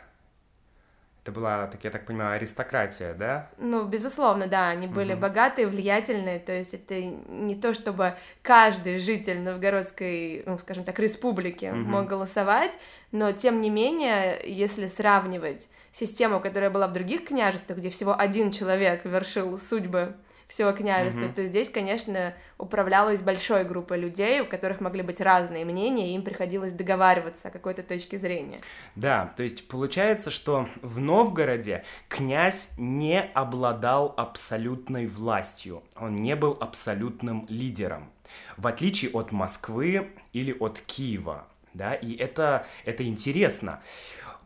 Это 1.23 1.31
была, 1.33 1.67
так 1.67 1.83
я 1.83 1.91
так 1.91 2.07
понимаю, 2.07 2.35
аристократия, 2.37 3.13
да? 3.13 3.51
Ну, 3.59 3.85
безусловно, 3.85 4.47
да, 4.47 4.69
они 4.69 4.87
были 4.87 5.11
Мгм. 5.11 5.21
богатые, 5.21 5.67
влиятельные, 5.67 6.39
то 6.39 6.51
есть 6.51 6.73
это 6.73 6.99
не 6.99 7.55
то, 7.55 7.75
чтобы 7.75 8.15
каждый 8.41 8.97
житель 8.97 9.39
Новгородской, 9.41 10.41
ну, 10.47 10.57
скажем 10.57 10.83
так, 10.83 10.97
республики 10.97 11.65
Мгм. 11.65 11.91
мог 11.91 12.07
голосовать, 12.07 12.71
но 13.11 13.33
тем 13.33 13.61
не 13.61 13.69
менее, 13.69 14.41
если 14.43 14.87
сравнивать 14.87 15.69
систему, 15.91 16.39
которая 16.39 16.71
была 16.71 16.87
в 16.87 16.93
других 16.93 17.25
княжествах, 17.25 17.77
где 17.77 17.91
всего 17.91 18.19
один 18.19 18.49
человек 18.49 19.05
вершил 19.05 19.59
судьбы 19.59 20.15
всего 20.51 20.73
княжества, 20.73 21.25
Мгм. 21.25 21.33
то 21.33 21.45
здесь, 21.45 21.69
конечно, 21.69 22.33
управлялась 22.57 23.21
большой 23.21 23.63
группой 23.63 23.97
людей, 23.97 24.41
у 24.41 24.45
которых 24.45 24.81
могли 24.81 25.01
быть 25.01 25.21
разные 25.21 25.63
мнения, 25.63 26.11
и 26.11 26.15
им 26.15 26.23
приходилось 26.23 26.73
договариваться 26.73 27.47
о 27.47 27.51
какой-то 27.51 27.83
точке 27.83 28.17
зрения. 28.17 28.59
Да, 28.95 29.33
то 29.37 29.43
есть 29.43 29.67
получается, 29.67 30.29
что 30.29 30.67
в 30.81 30.99
Новгороде 30.99 31.83
князь 32.09 32.69
не 32.77 33.21
обладал 33.21 34.13
абсолютной 34.17 35.07
властью, 35.07 35.83
он 35.95 36.17
не 36.17 36.35
был 36.35 36.57
абсолютным 36.59 37.45
лидером, 37.47 38.11
в 38.57 38.67
отличие 38.67 39.11
от 39.11 39.31
Москвы 39.31 40.11
или 40.33 40.55
от 40.59 40.81
Киева, 40.81 41.47
да, 41.73 41.93
и 41.93 42.13
это, 42.15 42.65
это 42.83 43.07
интересно, 43.07 43.81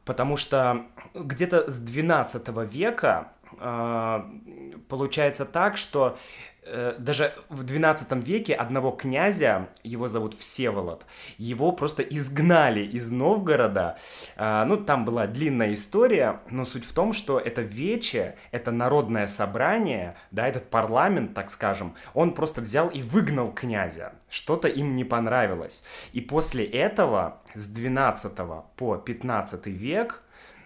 потому 0.05 0.37
что 0.37 0.85
где-то 1.15 1.69
с 1.71 1.79
12 1.79 2.47
века 2.71 3.31
получается 4.87 5.45
так, 5.45 5.77
что 5.77 6.17
э, 6.63 6.95
даже 6.97 7.33
в 7.49 7.63
12 7.63 8.11
веке 8.25 8.53
одного 8.53 8.91
князя, 8.91 9.69
его 9.83 10.07
зовут 10.07 10.37
Всеволод, 10.37 11.05
его 11.37 11.71
просто 11.71 12.01
изгнали 12.01 12.81
из 12.81 13.11
Новгорода. 13.11 13.97
А, 14.35 14.65
ну, 14.65 14.77
там 14.77 15.05
была 15.05 15.27
длинная 15.27 15.73
история, 15.73 16.41
но 16.49 16.65
суть 16.65 16.85
в 16.85 16.93
том, 16.93 17.13
что 17.13 17.39
это 17.39 17.61
вече, 17.61 18.35
это 18.51 18.71
народное 18.71 19.27
собрание, 19.27 20.15
да, 20.31 20.47
этот 20.47 20.69
парламент, 20.69 21.33
так 21.33 21.49
скажем, 21.51 21.95
он 22.13 22.33
просто 22.33 22.61
взял 22.61 22.89
и 22.89 23.01
выгнал 23.01 23.51
князя. 23.51 24.13
Что-то 24.29 24.67
им 24.67 24.95
не 24.95 25.03
понравилось. 25.03 25.83
И 26.13 26.21
после 26.21 26.65
этого, 26.65 27.41
с 27.53 27.67
12 27.67 28.33
по 28.75 28.97
15 28.97 29.67
век, 29.67 30.21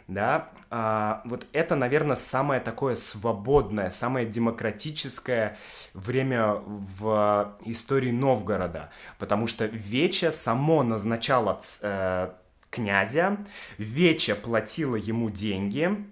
да, 0.08 0.50
а, 0.72 1.22
вот 1.26 1.48
это, 1.52 1.76
наверное, 1.76 2.16
самое 2.16 2.62
такое 2.62 2.96
свободное, 2.96 3.90
самое 3.90 4.28
демократическое 4.28 5.58
время 5.94 6.62
в 7.00 7.58
истории 7.66 8.12
Новгорода, 8.12 8.92
потому 9.18 9.48
что 9.48 9.66
Вече 9.66 10.32
само 10.32 10.84
назначало 10.84 11.62
э, 11.82 12.30
князя, 12.70 13.38
Вече 13.78 14.36
платила 14.36 14.96
ему 14.96 15.30
деньги, 15.30 16.06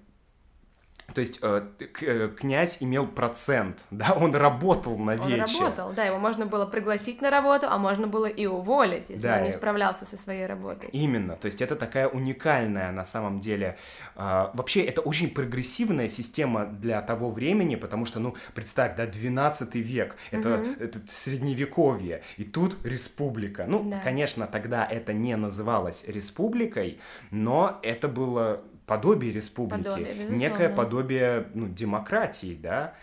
То 1.13 1.21
есть 1.21 1.39
э, 1.41 1.61
э, 2.01 2.29
князь 2.37 2.77
имел 2.81 3.07
процент, 3.07 3.85
да, 3.91 4.13
он 4.13 4.35
работал 4.35 4.97
на 4.97 5.15
вече. 5.15 5.55
Он 5.57 5.61
работал, 5.61 5.93
да, 5.93 6.03
его 6.03 6.17
можно 6.17 6.45
было 6.45 6.65
пригласить 6.65 7.21
на 7.21 7.29
работу, 7.29 7.67
а 7.69 7.77
можно 7.77 8.07
было 8.07 8.25
и 8.25 8.45
уволить, 8.45 9.09
если 9.09 9.23
да, 9.23 9.37
он 9.37 9.43
не 9.43 9.51
справлялся 9.51 10.05
со 10.05 10.17
своей 10.17 10.45
работой. 10.45 10.89
Именно, 10.91 11.35
то 11.35 11.47
есть 11.47 11.61
это 11.61 11.75
такая 11.75 12.07
уникальная 12.07 12.91
на 12.91 13.03
самом 13.03 13.39
деле, 13.39 13.77
э, 14.15 14.49
вообще 14.53 14.83
это 14.83 15.01
очень 15.01 15.29
прогрессивная 15.29 16.09
система 16.09 16.65
для 16.65 17.01
того 17.01 17.31
времени, 17.31 17.75
потому 17.75 18.05
что, 18.05 18.19
ну, 18.19 18.35
представь, 18.53 18.95
да, 18.95 19.07
12 19.07 19.75
век, 19.75 20.17
это, 20.31 20.55
угу. 20.55 20.83
это 20.83 20.99
средневековье, 21.09 22.21
и 22.35 22.43
тут 22.43 22.75
республика. 22.85 23.65
Ну, 23.67 23.83
да. 23.89 24.01
конечно, 24.03 24.45
тогда 24.45 24.85
это 24.85 25.13
не 25.13 25.35
называлось 25.35 26.05
республикой, 26.07 26.99
но 27.31 27.79
это 27.81 28.07
было 28.07 28.61
подобие 28.87 29.33
республики, 29.33 29.83
подобие, 29.83 30.29
некое 30.29 30.69
подобие 30.69 31.47
ну, 31.53 31.67
демократии, 31.67 32.57
да. 32.59 32.95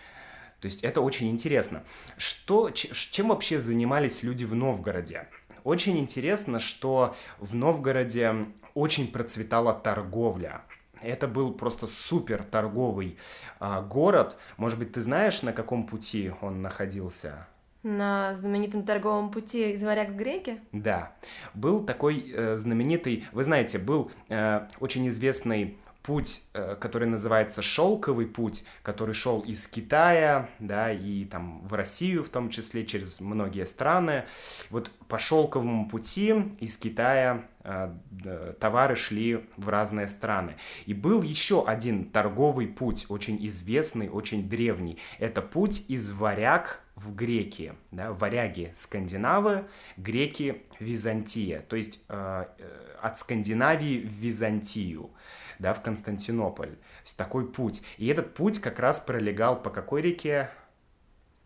То 0.61 0.67
есть 0.67 0.83
это 0.83 1.03
очень 1.03 1.31
интересно. 1.31 1.85
Что, 2.17 2.71
чем 2.71 3.29
вообще 3.29 3.61
занимались 3.61 4.23
люди 4.23 4.45
в 4.45 4.55
Новгороде? 4.55 5.29
Очень 5.63 5.99
интересно, 5.99 6.59
что 6.59 7.15
в 7.39 7.55
Новгороде 7.55 8.47
очень 8.73 9.13
процветала 9.13 9.75
торговля. 9.75 10.63
Это 11.03 11.29
был 11.29 11.53
просто 11.53 11.87
супер 11.87 12.43
торговый 12.43 13.19
а, 13.61 13.83
город. 13.83 14.39
Может 14.57 14.79
быть, 14.79 14.93
ты 14.93 15.03
знаешь, 15.03 15.43
на 15.43 15.53
каком 15.53 15.87
пути 15.87 16.33
он 16.41 16.63
находился? 16.63 17.47
На 17.85 18.35
знаменитом 18.37 18.83
торговом 18.83 19.31
пути 19.31 19.73
из 19.73 19.83
Варяг 19.83 20.09
в 20.09 20.17
Греки? 20.17 20.59
Да. 20.73 21.13
Был 21.53 21.85
такой 21.85 22.33
э, 22.35 22.57
знаменитый, 22.57 23.27
вы 23.33 23.45
знаете, 23.45 23.77
был 23.77 24.11
э, 24.31 24.67
очень 24.81 25.07
известный 25.11 25.77
путь, 26.05 26.43
э, 26.53 26.77
который 26.81 27.09
называется 27.09 27.63
шелковый 27.63 28.27
путь, 28.27 28.65
который 28.83 29.15
шел 29.15 29.41
из 29.41 29.67
Китая, 29.67 30.49
да, 30.61 30.93
и 30.93 31.25
там 31.25 31.63
в 31.63 31.75
Россию 31.75 32.25
в 32.25 32.29
том 32.29 32.51
числе, 32.51 32.87
через 32.87 33.21
многие 33.21 33.65
страны. 33.67 34.25
Вот 34.71 34.91
по 35.09 35.19
шелковому 35.19 35.89
пути 35.89 36.35
из 36.61 36.77
Китая 36.77 37.45
э, 37.65 38.55
товары 38.61 38.97
шли 38.97 39.47
в 39.57 39.69
разные 39.69 40.09
страны. 40.09 40.57
И 40.87 40.95
был 40.95 41.23
еще 41.23 41.67
один 41.67 42.11
торговый 42.11 42.67
путь, 42.67 43.07
очень 43.09 43.45
известный, 43.47 44.09
очень 44.09 44.49
древний. 44.49 44.99
Это 45.19 45.41
путь 45.43 45.87
из 45.89 46.11
Варяг 46.11 46.84
в 47.05 47.15
Греки, 47.15 47.75
да, 47.91 48.13
варяги 48.13 48.73
скандинавы, 48.77 49.67
греки 49.97 50.63
Византия, 50.81 51.61
то 51.61 51.77
есть 51.77 52.01
э, 52.09 52.45
э, 52.59 52.97
от 53.01 53.19
Скандинавии 53.19 54.01
в 54.01 54.11
Византию, 54.11 55.11
да, 55.59 55.75
в 55.75 55.83
Константинополь. 55.83 56.71
То 56.71 57.05
есть 57.05 57.17
такой 57.17 57.51
путь. 57.51 57.83
И 57.99 58.07
этот 58.07 58.35
путь 58.35 58.61
как 58.61 58.79
раз 58.79 59.01
пролегал 59.01 59.61
по 59.61 59.71
какой 59.71 60.03
реке? 60.03 60.51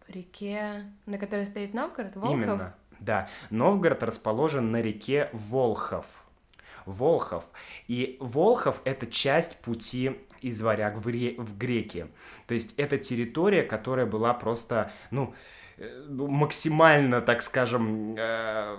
По 0.07 0.13
реке, 0.13 0.85
на 1.07 1.19
которой 1.19 1.47
стоит 1.47 1.75
Новгород, 1.75 2.15
Волхов? 2.15 2.33
Именно, 2.33 2.75
да. 3.01 3.29
Новгород 3.51 4.03
расположен 4.03 4.71
на 4.71 4.81
реке 4.81 5.31
Волхов. 5.33 6.07
Волхов. 6.87 7.45
И 7.87 8.17
Волхов— 8.21 8.81
это 8.85 9.07
часть 9.07 9.57
пути 9.57 10.19
из 10.41 10.61
варяг 10.61 10.97
в, 10.99 11.09
ре... 11.09 11.35
в 11.37 11.57
греки. 11.57 12.07
То 12.47 12.55
есть 12.55 12.75
это 12.77 12.99
территория, 12.99 13.63
которая 13.63 14.07
была 14.07 14.35
просто, 14.35 14.91
ну, 15.11 15.35
э, 15.77 16.07
максимально, 16.09 17.21
так 17.21 17.43
скажем, 17.43 18.15
э, 18.17 18.79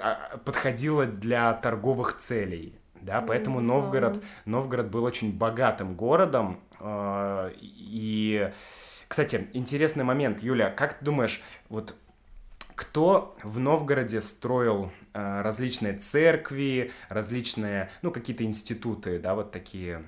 а, 0.00 0.38
подходила 0.44 1.06
для 1.06 1.52
торговых 1.54 2.16
целей. 2.18 2.74
Да, 3.00 3.20
поэтому 3.20 3.60
Новгород, 3.60 4.22
Новгород 4.44 4.90
был 4.90 5.04
очень 5.04 5.32
богатым 5.32 5.94
городом. 5.94 6.60
Э, 6.80 7.52
и, 7.60 8.50
кстати, 9.06 9.48
интересный 9.52 10.04
момент, 10.04 10.42
Юля, 10.42 10.70
как 10.70 10.98
ты 10.98 11.04
думаешь, 11.04 11.42
вот 11.68 11.94
кто 12.74 13.36
в 13.42 13.58
Новгороде 13.58 14.20
строил 14.20 14.92
различные 15.12 15.94
церкви, 15.94 16.92
различные, 17.08 17.90
ну, 18.02 18.10
какие-то 18.10 18.44
институты, 18.44 19.18
да, 19.18 19.34
вот 19.34 19.52
такие 19.52 20.04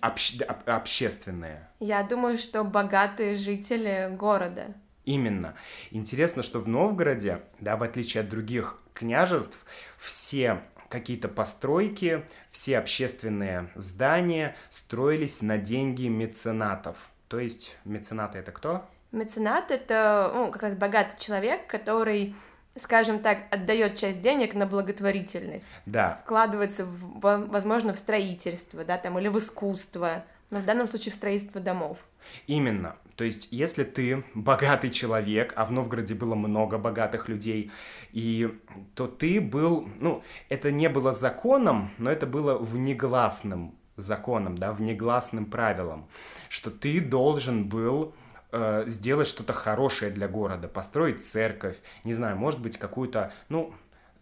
обще- 0.00 0.44
общественные? 0.44 1.68
Я 1.80 2.02
думаю, 2.02 2.38
что 2.38 2.64
богатые 2.64 3.36
жители 3.36 4.08
города. 4.16 4.74
Именно. 5.04 5.54
Интересно, 5.90 6.42
что 6.42 6.60
в 6.60 6.68
Новгороде, 6.68 7.40
да, 7.58 7.76
в 7.76 7.82
отличие 7.82 8.22
от 8.22 8.28
других 8.28 8.80
княжеств, 8.92 9.56
все 9.98 10.62
какие-то 10.88 11.28
постройки, 11.28 12.24
все 12.50 12.78
общественные 12.78 13.70
здания 13.74 14.56
строились 14.70 15.40
на 15.40 15.56
деньги 15.56 16.08
меценатов. 16.08 16.96
То 17.28 17.38
есть 17.38 17.76
меценаты 17.84 18.38
это 18.38 18.52
кто? 18.52 18.84
Меценат— 19.12 19.70
это 19.72 20.30
ну, 20.34 20.50
как 20.50 20.62
раз 20.62 20.74
богатый 20.74 21.18
человек, 21.18 21.66
который 21.66 22.34
скажем 22.76 23.20
так, 23.20 23.44
отдает 23.50 23.96
часть 23.96 24.20
денег 24.20 24.54
на 24.54 24.66
благотворительность. 24.66 25.66
Да. 25.86 26.20
Вкладывается, 26.24 26.84
в, 26.84 27.20
возможно, 27.20 27.92
в 27.92 27.98
строительство, 27.98 28.84
да, 28.84 28.98
там, 28.98 29.18
или 29.18 29.28
в 29.28 29.38
искусство, 29.38 30.24
но 30.50 30.60
в 30.60 30.64
данном 30.64 30.86
случае 30.86 31.12
в 31.12 31.16
строительство 31.16 31.60
домов. 31.60 31.98
Именно. 32.46 32.96
То 33.16 33.24
есть, 33.24 33.48
если 33.50 33.84
ты 33.84 34.24
богатый 34.34 34.90
человек, 34.90 35.52
а 35.56 35.64
в 35.64 35.72
Новгороде 35.72 36.14
было 36.14 36.34
много 36.34 36.78
богатых 36.78 37.28
людей, 37.28 37.70
и 38.12 38.56
то 38.94 39.06
ты 39.06 39.40
был, 39.40 39.88
ну, 39.98 40.22
это 40.48 40.70
не 40.70 40.88
было 40.88 41.12
законом, 41.12 41.90
но 41.98 42.10
это 42.10 42.26
было 42.26 42.56
внегласным 42.56 43.74
законом, 43.96 44.56
да, 44.56 44.72
внегласным 44.72 45.46
правилом, 45.46 46.08
что 46.48 46.70
ты 46.70 47.00
должен 47.00 47.68
был 47.68 48.14
э, 48.52 48.84
сделать 48.86 49.28
что-то 49.28 49.52
хорошее 49.52 50.10
для 50.10 50.28
города, 50.28 50.68
построить 50.68 51.24
церковь, 51.24 51.76
не 52.04 52.14
знаю, 52.14 52.36
может 52.36 52.60
быть, 52.60 52.76
какую-то, 52.76 53.32
ну, 53.48 53.74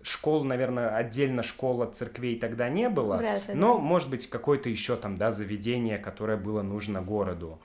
школу, 0.02 0.44
наверное, 0.44 0.94
отдельно 0.94 1.42
школа 1.42 1.86
церквей 1.86 2.38
тогда 2.38 2.68
не 2.68 2.88
было, 2.88 3.20
ли, 3.20 3.54
но, 3.54 3.74
да. 3.74 3.80
может 3.80 4.10
быть, 4.10 4.28
какое-то 4.28 4.68
еще 4.68 4.96
там, 4.96 5.16
да, 5.16 5.32
заведение, 5.32 5.98
которое 5.98 6.36
было 6.36 6.62
нужно 6.62 7.02
городу. 7.02 7.60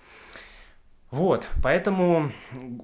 Вот, 1.14 1.48
поэтому 1.62 2.32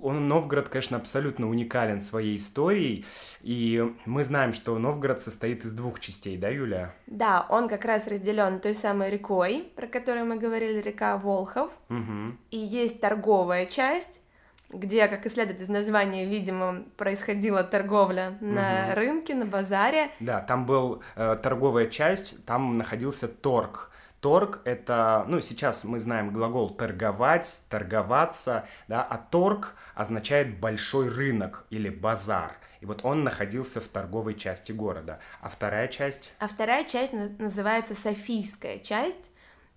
он, 0.04 0.28
Новгород, 0.28 0.70
конечно, 0.70 0.98
абсолютно 0.98 1.50
уникален 1.50 2.00
своей 2.00 2.38
историей, 2.38 3.08
и 3.42 3.84
мы 4.06 4.24
знаем, 4.24 4.54
что 4.54 4.78
Новгород 4.78 5.20
состоит 5.20 5.66
из 5.66 5.72
двух 5.72 6.00
частей, 6.00 6.38
да, 6.38 6.50
Юля? 6.50 6.94
Да, 7.08 7.48
он 7.50 7.68
как 7.68 7.86
раз 7.86 8.06
разделен 8.06 8.60
той 8.60 8.76
самой 8.76 9.10
рекой, 9.10 9.72
про 9.76 9.88
которую 9.88 10.28
мы 10.28 10.38
говорили, 10.38 10.80
река 10.80 11.18
Волхов, 11.18 11.72
угу. 11.90 12.38
и 12.52 12.58
есть 12.60 13.02
торговая 13.02 13.66
часть, 13.66 14.22
где, 14.70 15.08
как 15.08 15.26
и 15.26 15.30
следует 15.30 15.60
из 15.62 15.68
названия, 15.68 16.28
видимо, 16.28 16.84
происходила 16.98 17.64
торговля 17.64 18.38
на 18.42 18.90
угу. 18.90 18.96
рынке, 18.96 19.34
на 19.34 19.48
базаре. 19.48 20.12
Да, 20.20 20.42
там 20.42 20.68
был 20.68 21.02
э, 21.16 21.36
торговая 21.42 21.88
часть, 21.88 22.46
там 22.46 22.78
находился 22.78 23.28
торг, 23.28 23.89
Торг— 24.22 24.60
это, 24.66 25.24
ну, 25.28 25.40
сейчас 25.40 25.84
мы 25.84 26.00
знаем 26.00 26.34
глагол 26.34 26.70
торговать, 26.70 27.62
торговаться, 27.70 28.68
да, 28.88 29.02
а 29.02 29.18
торг 29.18 29.76
означает 29.96 30.60
большой 30.60 31.10
рынок 31.10 31.66
или 31.70 31.90
базар. 31.90 32.58
И 32.82 32.86
вот 32.86 33.04
он 33.04 33.24
находился 33.24 33.82
в 33.82 33.88
торговой 33.88 34.36
части 34.36 34.72
города. 34.72 35.20
А 35.42 35.50
вторая 35.50 35.88
часть? 35.88 36.34
А 36.40 36.48
вторая 36.48 36.86
часть 36.86 37.14
называется 37.14 37.96
Софийская 37.96 38.80
часть. 38.80 39.32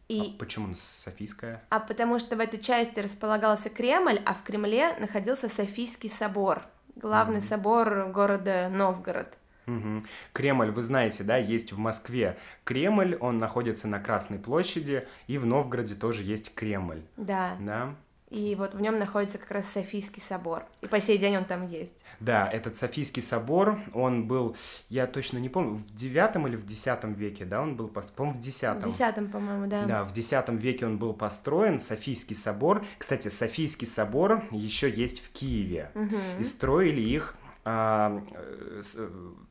И... 0.09 0.35
А 0.35 0.39
почему 0.39 0.75
Софийская? 1.05 1.63
А 1.71 1.81
потому 1.81 2.19
что 2.19 2.37
в 2.37 2.41
этой 2.41 2.61
части 2.61 2.99
располагался 3.01 3.71
Кремль, 3.71 4.21
а 4.25 4.35
в 4.35 4.43
Кремле 4.43 4.95
находился 4.99 5.49
Софийский 5.49 6.11
собор, 6.11 6.63
главный 6.97 7.39
mm-hmm. 7.39 7.49
собор 7.49 8.09
города 8.13 8.69
Новгород. 8.69 9.39
Угу. 9.67 10.05
Кремль, 10.33 10.71
вы 10.71 10.83
знаете, 10.83 11.25
да, 11.25 11.37
есть 11.37 11.73
в 11.73 11.79
Москве 11.79 12.37
Кремль, 12.65 13.17
он 13.21 13.39
находится 13.39 13.89
на 13.89 14.01
Красной 14.01 14.39
площади, 14.39 15.07
и 15.27 15.39
в 15.39 15.47
Новгороде 15.47 15.95
тоже 15.95 16.23
есть 16.23 16.55
Кремль. 16.55 17.03
Да. 17.17 17.57
Да. 17.61 17.95
И 18.33 18.55
вот 18.55 18.73
в 18.73 18.81
нем 18.81 18.97
находится 18.97 19.37
как 19.37 19.51
раз 19.51 19.67
Софийский 19.69 20.23
собор. 20.23 20.65
И 20.81 20.87
по 20.87 21.03
сей 21.03 21.19
день 21.19 21.37
он 21.37 21.45
там 21.45 21.69
есть. 21.69 21.93
Да, 22.19 22.49
этот 22.51 22.77
Софийский 22.77 23.21
собор, 23.23 23.79
он 23.93 24.27
был, 24.27 24.57
я 24.89 25.07
точно 25.07 25.37
не 25.37 25.51
помню, 25.51 25.85
в 25.87 25.95
девятом 25.95 26.47
или 26.47 26.57
в 26.57 26.65
десятом 26.65 27.13
веке, 27.13 27.45
да, 27.45 27.61
он 27.61 27.77
был 27.77 27.89
построен, 27.89 28.17
по-моему, 28.17 28.41
в 28.41 28.43
десятом. 28.43 28.83
В 28.91 28.93
десятом, 28.93 29.29
по-моему, 29.29 29.67
да. 29.67 29.85
Да, 29.85 30.05
в 30.05 30.15
десятом 30.15 30.57
веке 30.57 30.87
он 30.87 30.97
был 30.97 31.13
построен, 31.13 31.79
Софийский 31.79 32.35
собор. 32.35 32.87
Кстати, 32.97 33.29
Софийский 33.29 33.87
собор 33.87 34.43
еще 34.51 34.91
есть 34.91 35.23
в 35.23 35.31
Киеве. 35.33 35.91
Угу. 35.95 36.41
И 36.41 36.45
строили 36.45 37.03
их 37.03 37.37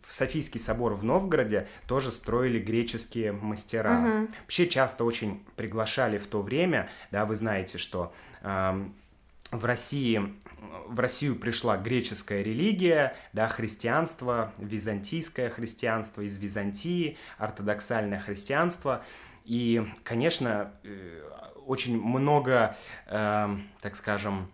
Софийский 0.10 0.60
собор 0.60 0.96
в 0.96 1.04
Новгороде 1.04 1.68
тоже 1.88 2.12
строили 2.12 2.60
греческие 2.60 3.32
мастера. 3.32 4.00
Угу. 4.00 4.28
Вообще 4.42 4.68
часто 4.68 5.06
очень 5.06 5.44
приглашали 5.56 6.18
в 6.18 6.28
то 6.28 6.42
время, 6.42 6.90
да, 7.12 7.26
вы 7.26 7.36
знаете, 7.38 7.78
что 7.78 8.14
э, 8.42 8.86
в 9.52 9.66
России 9.66 10.34
в 10.88 11.00
Россию 11.00 11.38
пришла 11.38 11.78
греческая 11.78 12.44
религия, 12.44 13.16
да, 13.34 13.48
христианство, 13.48 14.54
византийское 14.60 15.50
христианство 15.50 16.22
из 16.22 16.38
Византии, 16.38 17.18
ортодоксальное 17.38 18.20
христианство, 18.20 19.04
И, 19.44 19.84
конечно, 20.04 20.72
э, 20.84 21.22
очень 21.66 22.00
много, 22.00 22.76
э, 23.08 23.58
так 23.82 23.96
скажем, 23.96 24.52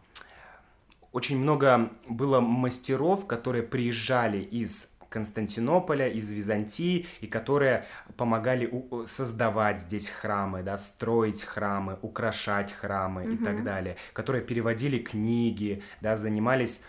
очень 1.17 1.39
много 1.39 1.89
было 2.07 2.41
мастеров, 2.41 3.25
которые 3.25 3.63
приезжали 3.63 4.37
из 4.37 4.95
Константинополя, 5.09 6.07
из 6.07 6.29
Византии, 6.29 7.07
и 7.21 7.25
которые 7.25 7.85
помогали 8.17 8.71
создавать 9.07 9.81
здесь 9.81 10.09
храмы, 10.09 10.61
да, 10.61 10.77
строить 10.77 11.41
храмы, 11.41 11.97
украшать 12.03 12.71
храмы 12.71 13.23
mm-hmm. 13.23 13.33
и 13.33 13.43
так 13.43 13.63
далее, 13.63 13.95
которые 14.13 14.43
переводили 14.43 14.99
книги, 14.99 15.81
да, 16.01 16.17
занимались 16.17 16.83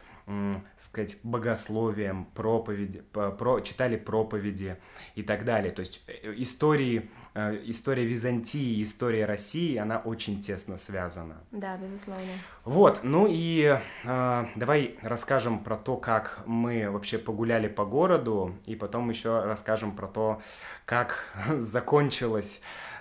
сказать, 0.76 1.16
богословием, 1.22 2.26
проповеди, 2.34 3.02
про, 3.12 3.60
читали 3.60 3.96
проповеди 3.96 4.76
и 5.14 5.22
так 5.22 5.44
далее. 5.44 5.72
То 5.72 5.80
есть 5.80 6.04
э, 6.06 6.34
истории, 6.36 7.08
э, 7.27 7.27
история 7.64 8.04
Византии, 8.04 8.82
история 8.82 9.24
России, 9.24 9.76
она 9.76 9.98
очень 9.98 10.42
тесно 10.42 10.76
связана. 10.76 11.36
Да, 11.50 11.76
безусловно. 11.76 12.32
Вот, 12.64 13.00
ну 13.02 13.26
и 13.28 13.78
э, 14.04 14.46
давай 14.56 14.98
расскажем 15.02 15.58
про 15.60 15.76
то, 15.76 15.96
как 15.96 16.42
мы 16.46 16.90
вообще 16.90 17.18
погуляли 17.18 17.68
по 17.68 17.84
городу, 17.84 18.54
и 18.66 18.74
потом 18.76 19.10
еще 19.10 19.42
расскажем 19.44 19.94
про 19.94 20.06
то, 20.06 20.42
как 20.84 21.24
закончилось, 21.58 22.60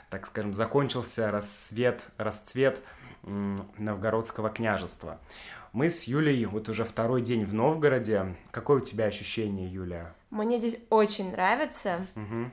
так 0.09 0.27
скажем, 0.27 0.53
закончился 0.53 1.31
рассвет, 1.31 2.03
расцвет 2.17 2.81
Новгородского 3.23 4.49
княжества. 4.49 5.19
Мы 5.73 5.89
с 5.89 6.03
Юлей 6.03 6.45
вот 6.45 6.69
уже 6.69 6.85
второй 6.85 7.21
день 7.21 7.45
в 7.45 7.53
Новгороде. 7.53 8.35
Какое 8.51 8.77
у 8.77 8.79
тебя 8.79 9.05
ощущение, 9.05 9.71
Юля? 9.71 10.13
Мне 10.29 10.59
здесь 10.59 10.77
очень 10.89 11.31
нравится. 11.31 12.07
Угу. 12.15 12.51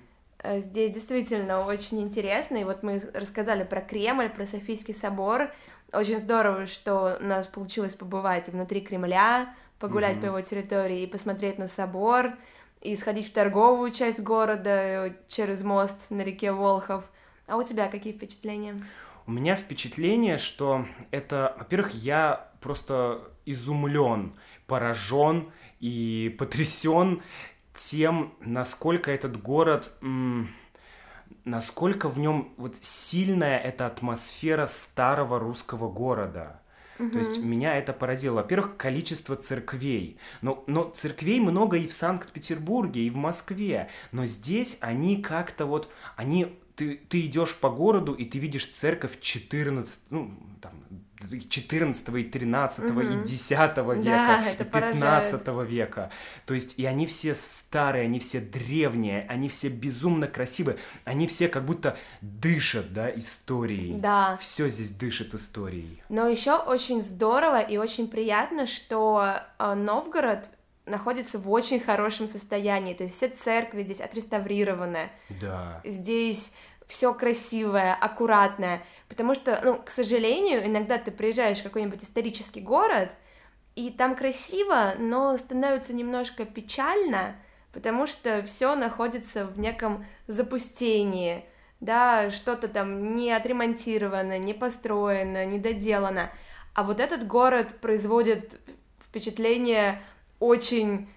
Здесь 0.59 0.93
действительно 0.93 1.65
очень 1.65 2.01
интересно. 2.03 2.57
И 2.59 2.65
вот 2.65 2.83
мы 2.83 3.01
рассказали 3.15 3.65
про 3.65 3.81
Кремль, 3.81 4.29
про 4.29 4.45
Софийский 4.45 4.95
собор. 4.95 5.51
Очень 5.93 6.21
здорово, 6.21 6.67
что 6.67 7.19
у 7.21 7.25
нас 7.25 7.47
получилось 7.47 7.95
побывать 7.95 8.49
внутри 8.49 8.81
Кремля, 8.81 9.55
погулять 9.79 10.17
угу. 10.17 10.23
по 10.23 10.27
его 10.27 10.41
территории 10.41 11.03
и 11.03 11.07
посмотреть 11.07 11.59
на 11.59 11.69
собор, 11.69 12.33
и 12.81 12.97
сходить 12.97 13.29
в 13.29 13.33
торговую 13.33 13.91
часть 13.93 14.21
города 14.21 15.15
через 15.29 15.63
мост 15.63 16.11
на 16.11 16.23
реке 16.23 16.53
Волхов. 16.53 17.05
А 17.47 17.57
у 17.57 17.63
тебя 17.63 17.89
какие 17.89 18.13
впечатления? 18.13 18.85
У 19.27 19.33
меня 19.33 19.57
впечатление, 19.57 20.37
что 20.37 20.85
это, 21.11 21.55
во-первых, 21.59 21.95
я 21.95 22.51
просто 22.61 23.23
изумлен, 23.47 24.35
поражен 24.67 25.51
и 25.81 26.35
потрясен 26.39 27.23
тем, 27.75 28.35
насколько 28.41 29.11
этот 29.11 29.41
город, 29.41 29.93
насколько 31.45 32.09
в 32.09 32.19
нем 32.19 32.53
вот 32.57 32.77
сильная 32.81 33.59
эта 33.59 33.87
атмосфера 33.87 34.67
старого 34.67 35.39
русского 35.39 35.91
города. 35.91 36.61
Угу. 36.99 37.11
То 37.11 37.19
есть 37.19 37.39
меня 37.39 37.77
это 37.77 37.93
поразило. 37.93 38.37
Во-первых, 38.37 38.77
количество 38.77 39.37
церквей. 39.37 40.19
Но, 40.43 40.63
но 40.67 40.91
церквей 40.95 41.41
много 41.41 41.77
и 41.77 41.89
в 41.89 41.93
Санкт-Петербурге, 41.93 43.03
и 43.03 43.11
в 43.11 43.17
Москве. 43.17 43.89
Но 44.13 44.27
здесь 44.27 44.79
они 44.81 45.21
как-то 45.21 45.67
вот, 45.67 45.91
они 46.17 46.57
ты, 46.77 46.97
ты 46.97 47.21
идешь 47.23 47.57
по 47.57 47.71
городу, 47.71 48.13
и 48.15 48.25
ты 48.25 48.39
видишь 48.39 48.71
церковь 48.73 49.21
14, 49.21 49.97
ну, 50.11 50.31
там, 50.61 50.73
14 51.49 52.09
и 52.09 52.25
13 52.25 52.91
угу. 52.91 53.01
и 53.01 53.25
10 53.25 53.51
века, 53.51 53.77
да, 54.03 54.51
и 54.51 54.57
15 54.57 55.45
поражает. 55.45 55.71
века. 55.71 56.11
То 56.47 56.55
есть, 56.55 56.79
и 56.79 56.87
они 56.87 57.07
все 57.07 57.35
старые, 57.35 58.05
они 58.05 58.21
все 58.21 58.41
древние, 58.41 59.27
они 59.29 59.49
все 59.49 59.69
безумно 59.69 60.27
красивые, 60.27 60.79
они 61.05 61.27
все 61.27 61.49
как 61.49 61.65
будто 61.65 61.97
дышат, 62.21 62.93
да, 62.93 63.11
историей. 63.11 63.95
Да. 63.95 64.39
Все 64.41 64.69
здесь 64.69 64.91
дышит 64.91 65.35
историей. 65.35 66.03
Но 66.09 66.29
еще 66.29 66.57
очень 66.57 67.03
здорово 67.03 67.61
и 67.61 67.77
очень 67.77 68.09
приятно, 68.09 68.67
что 68.67 69.41
э, 69.59 69.75
Новгород 69.75 70.49
находится 70.87 71.39
в 71.39 71.51
очень 71.51 71.81
хорошем 71.81 72.29
состоянии. 72.29 72.95
То 72.95 73.05
есть 73.05 73.17
все 73.17 73.29
церкви 73.29 73.83
здесь 73.83 74.01
отреставрированы. 74.01 75.11
Да. 75.41 75.81
Здесь 75.85 76.53
все 76.87 77.15
красивое, 77.15 77.95
аккуратное. 77.95 78.83
Потому 79.09 79.35
что, 79.35 79.61
ну, 79.65 79.77
к 79.77 79.91
сожалению, 79.91 80.67
иногда 80.67 80.99
ты 80.99 81.11
приезжаешь 81.11 81.59
в 81.59 81.63
какой-нибудь 81.63 82.03
исторический 82.03 82.61
город, 82.61 83.11
и 83.75 83.91
там 83.91 84.15
красиво, 84.15 84.95
но 84.99 85.37
становится 85.37 85.93
немножко 85.93 86.45
печально, 86.45 87.37
потому 87.73 88.07
что 88.07 88.43
все 88.43 88.77
находится 88.77 89.47
в 89.47 89.59
неком 89.59 90.07
запустении, 90.29 91.45
да, 91.81 92.31
что-то 92.31 92.69
там 92.69 93.17
не 93.17 93.33
отремонтировано, 93.33 94.39
не 94.39 94.55
построено, 94.55 95.45
не 95.45 95.59
доделано. 95.59 96.31
А 96.73 96.83
вот 96.83 97.01
этот 97.01 97.27
город 97.27 97.81
производит 97.81 98.61
впечатление 99.01 100.01
очень 100.39 101.09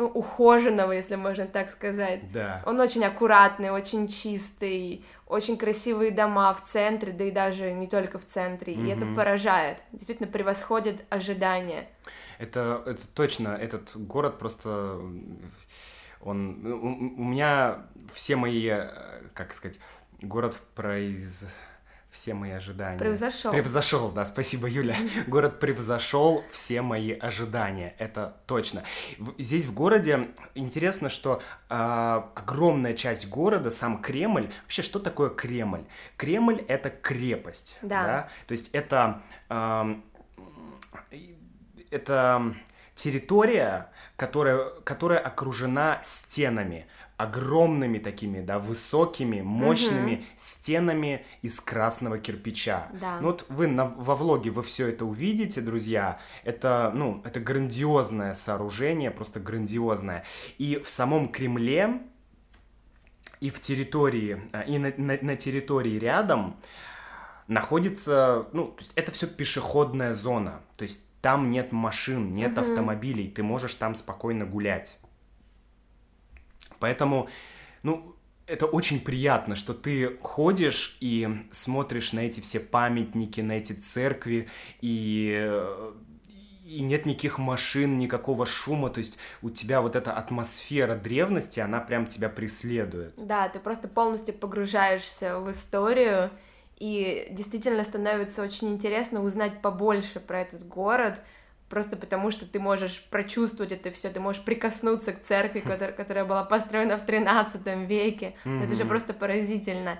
ну, 0.00 0.06
ухоженного, 0.06 0.92
если 0.92 1.14
можно 1.14 1.46
так 1.46 1.70
сказать. 1.70 2.22
Да. 2.32 2.62
Он 2.64 2.80
очень 2.80 3.04
аккуратный, 3.04 3.70
очень 3.70 4.08
чистый, 4.08 5.04
очень 5.26 5.58
красивые 5.58 6.10
дома 6.10 6.54
в 6.54 6.64
центре, 6.64 7.12
да 7.12 7.24
и 7.24 7.30
даже 7.30 7.72
не 7.72 7.86
только 7.86 8.18
в 8.18 8.24
центре. 8.24 8.72
Mm-hmm. 8.72 8.86
И 8.86 8.90
это 8.90 9.06
поражает, 9.14 9.82
действительно 9.92 10.26
превосходит 10.26 11.04
ожидания. 11.10 11.86
Это, 12.38 12.82
это 12.86 13.06
точно, 13.08 13.48
этот 13.48 13.94
город 13.94 14.38
просто... 14.38 14.98
Он, 16.22 16.66
у, 16.66 17.20
у 17.20 17.24
меня 17.24 17.86
все 18.14 18.36
мои, 18.36 18.68
э, 18.68 19.28
как 19.34 19.52
сказать, 19.52 19.78
город 20.22 20.58
произ 20.74 21.44
все 22.10 22.34
мои 22.34 22.50
ожидания. 22.50 22.98
Превзошел. 22.98 23.52
Превзошел, 23.52 24.10
да, 24.10 24.24
спасибо, 24.24 24.68
Юля. 24.68 24.96
Город 25.26 25.60
превзошел 25.60 26.44
все 26.52 26.82
мои 26.82 27.12
ожидания, 27.12 27.94
это 27.98 28.36
точно. 28.46 28.82
Здесь 29.38 29.64
в 29.64 29.74
городе 29.74 30.30
интересно, 30.54 31.08
что 31.08 31.42
э, 31.68 31.74
огромная 31.74 32.94
часть 32.94 33.28
города, 33.28 33.70
сам 33.70 34.02
Кремль, 34.02 34.50
вообще 34.62 34.82
что 34.82 34.98
такое 34.98 35.30
Кремль? 35.30 35.84
Кремль 36.16 36.64
это 36.68 36.90
крепость, 36.90 37.78
да. 37.82 38.04
да? 38.04 38.28
То 38.46 38.52
есть 38.52 38.70
это 38.72 39.22
э, 39.48 39.94
это 41.90 42.54
территория, 42.94 43.90
которая, 44.16 44.70
которая 44.84 45.18
окружена 45.18 46.00
стенами 46.04 46.86
огромными 47.20 47.98
такими, 47.98 48.40
да, 48.40 48.58
высокими, 48.58 49.42
мощными 49.42 50.14
угу. 50.14 50.24
стенами 50.38 51.26
из 51.42 51.60
красного 51.60 52.18
кирпича. 52.18 52.88
Да. 52.98 53.18
Ну 53.20 53.26
вот 53.26 53.44
вы 53.50 53.66
на, 53.66 53.84
во 53.84 54.14
влоге 54.14 54.50
вы 54.50 54.62
все 54.62 54.88
это 54.88 55.04
увидите, 55.04 55.60
друзья. 55.60 56.18
Это, 56.44 56.90
ну, 56.94 57.20
это 57.24 57.38
грандиозное 57.38 58.32
сооружение, 58.32 59.10
просто 59.10 59.38
грандиозное. 59.38 60.24
И 60.56 60.80
в 60.82 60.88
самом 60.88 61.28
Кремле 61.28 62.00
и 63.40 63.50
в 63.50 63.60
территории, 63.60 64.40
а, 64.52 64.62
и 64.62 64.78
на, 64.78 64.90
на, 64.96 65.18
на 65.20 65.36
территории 65.36 65.98
рядом 65.98 66.56
находится, 67.48 68.46
ну, 68.54 68.68
то 68.68 68.78
есть 68.80 68.92
это 68.94 69.12
все 69.12 69.26
пешеходная 69.26 70.14
зона. 70.14 70.60
То 70.76 70.84
есть 70.84 71.04
там 71.20 71.50
нет 71.50 71.70
машин, 71.70 72.34
нет 72.34 72.52
угу. 72.52 72.62
автомобилей, 72.62 73.28
ты 73.28 73.42
можешь 73.42 73.74
там 73.74 73.94
спокойно 73.94 74.46
гулять. 74.46 74.98
Поэтому, 76.80 77.28
ну, 77.82 78.16
это 78.46 78.66
очень 78.66 79.00
приятно, 79.00 79.54
что 79.54 79.74
ты 79.74 80.16
ходишь 80.22 80.96
и 81.00 81.46
смотришь 81.52 82.12
на 82.12 82.20
эти 82.20 82.40
все 82.40 82.58
памятники, 82.58 83.40
на 83.40 83.52
эти 83.52 83.72
церкви, 83.72 84.48
и, 84.80 85.48
и 86.64 86.80
нет 86.80 87.06
никаких 87.06 87.38
машин, 87.38 87.98
никакого 87.98 88.46
шума, 88.46 88.90
то 88.90 88.98
есть 88.98 89.18
у 89.40 89.50
тебя 89.50 89.80
вот 89.80 89.94
эта 89.94 90.12
атмосфера 90.12 90.96
древности, 90.96 91.60
она 91.60 91.78
прям 91.78 92.06
тебя 92.06 92.28
преследует. 92.28 93.14
Да, 93.16 93.48
ты 93.48 93.60
просто 93.60 93.86
полностью 93.86 94.34
погружаешься 94.34 95.38
в 95.38 95.48
историю, 95.52 96.30
и 96.76 97.28
действительно 97.30 97.84
становится 97.84 98.42
очень 98.42 98.70
интересно 98.70 99.22
узнать 99.22 99.60
побольше 99.62 100.18
про 100.18 100.40
этот 100.40 100.66
город, 100.66 101.20
просто 101.70 101.96
потому 101.96 102.30
что 102.32 102.44
ты 102.44 102.58
можешь 102.58 103.02
прочувствовать 103.10 103.72
это 103.72 103.90
все, 103.92 104.10
ты 104.10 104.20
можешь 104.20 104.44
прикоснуться 104.44 105.12
к 105.12 105.22
церкви, 105.22 105.60
которая, 105.60 105.92
которая 105.92 106.24
была 106.26 106.44
построена 106.44 106.98
в 106.98 107.06
13 107.06 107.64
веке. 107.88 108.34
Mm-hmm. 108.44 108.64
Это 108.64 108.74
же 108.74 108.84
просто 108.84 109.14
поразительно. 109.14 109.98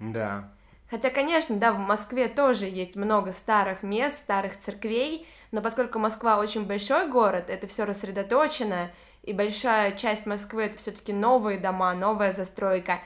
Да. 0.00 0.50
Хотя, 0.90 1.10
конечно, 1.10 1.56
да, 1.56 1.72
в 1.72 1.78
Москве 1.78 2.28
тоже 2.28 2.66
есть 2.66 2.96
много 2.96 3.32
старых 3.32 3.82
мест, 3.82 4.16
старых 4.18 4.58
церквей, 4.58 5.26
но 5.52 5.60
поскольку 5.60 5.98
Москва 5.98 6.38
очень 6.38 6.66
большой 6.66 7.08
город, 7.08 7.44
это 7.48 7.66
все 7.66 7.84
рассредоточено, 7.84 8.90
и 9.22 9.32
большая 9.32 9.92
часть 9.92 10.26
Москвы 10.26 10.64
это 10.64 10.78
все-таки 10.78 11.12
новые 11.12 11.58
дома, 11.58 11.94
новая 11.94 12.32
застройка, 12.32 13.00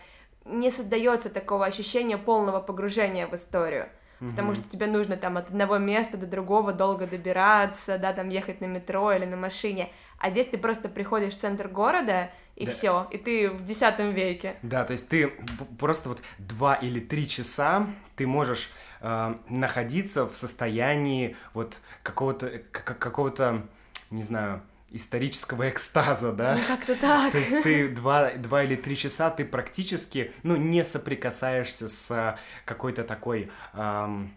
не 0.45 0.71
создается 0.71 1.29
такого 1.29 1.67
ощущения 1.67 2.17
полного 2.17 2.61
погружения 2.61 3.27
в 3.27 3.35
историю. 3.35 3.89
Потому 4.19 4.55
что 4.55 4.65
тебе 4.69 4.87
нужно 4.87 5.17
там 5.17 5.37
от 5.37 5.49
одного 5.49 5.79
места 5.79 6.17
до 6.17 6.27
другого 6.27 6.73
долго 6.73 7.07
добираться, 7.07 7.99
да, 7.99 8.13
там 8.13 8.29
ехать 8.29 8.61
на 8.61 8.67
метро 8.67 9.13
или 9.13 9.25
на 9.25 9.37
машине. 9.37 9.91
А 10.19 10.31
здесь 10.31 10.47
ты 10.47 10.59
просто 10.59 10.89
приходишь 10.89 11.35
в 11.35 11.39
центр 11.39 11.69
города, 11.69 12.31
и 12.57 12.65
да. 12.65 12.73
все, 12.73 13.07
и 13.11 13.19
ты 13.19 13.51
в 13.51 13.71
X 13.71 13.81
веке. 13.99 14.57
Да, 14.63 14.85
то 14.85 14.95
есть 14.95 15.09
ты 15.09 15.29
просто 15.79 16.09
вот 16.09 16.21
два 16.39 16.75
или 16.75 17.01
три 17.01 17.29
часа 17.29 17.87
ты 18.17 18.27
можешь 18.27 18.71
э, 19.03 19.35
находиться 19.49 20.25
в 20.27 20.37
состоянии 20.37 21.37
вот 21.53 21.77
какого-то 22.03 22.63
какого-то, 22.73 23.67
не 24.11 24.23
знаю, 24.23 24.63
исторического 24.91 25.69
экстаза, 25.69 26.33
да? 26.33 26.57
Ну, 26.57 26.63
как-то 26.67 26.97
так. 26.97 27.33
То 27.33 27.39
есть 27.39 27.63
ты 27.63 27.89
два, 27.89 28.33
два 28.33 28.63
или 28.63 28.77
три 28.77 28.97
часа, 28.97 29.31
ты 29.31 29.45
практически, 29.45 30.33
ну, 30.43 30.57
не 30.57 30.85
соприкасаешься 30.85 31.89
с 31.89 32.39
какой-то 32.65 33.05
такой 33.05 33.51
эм, 33.75 34.33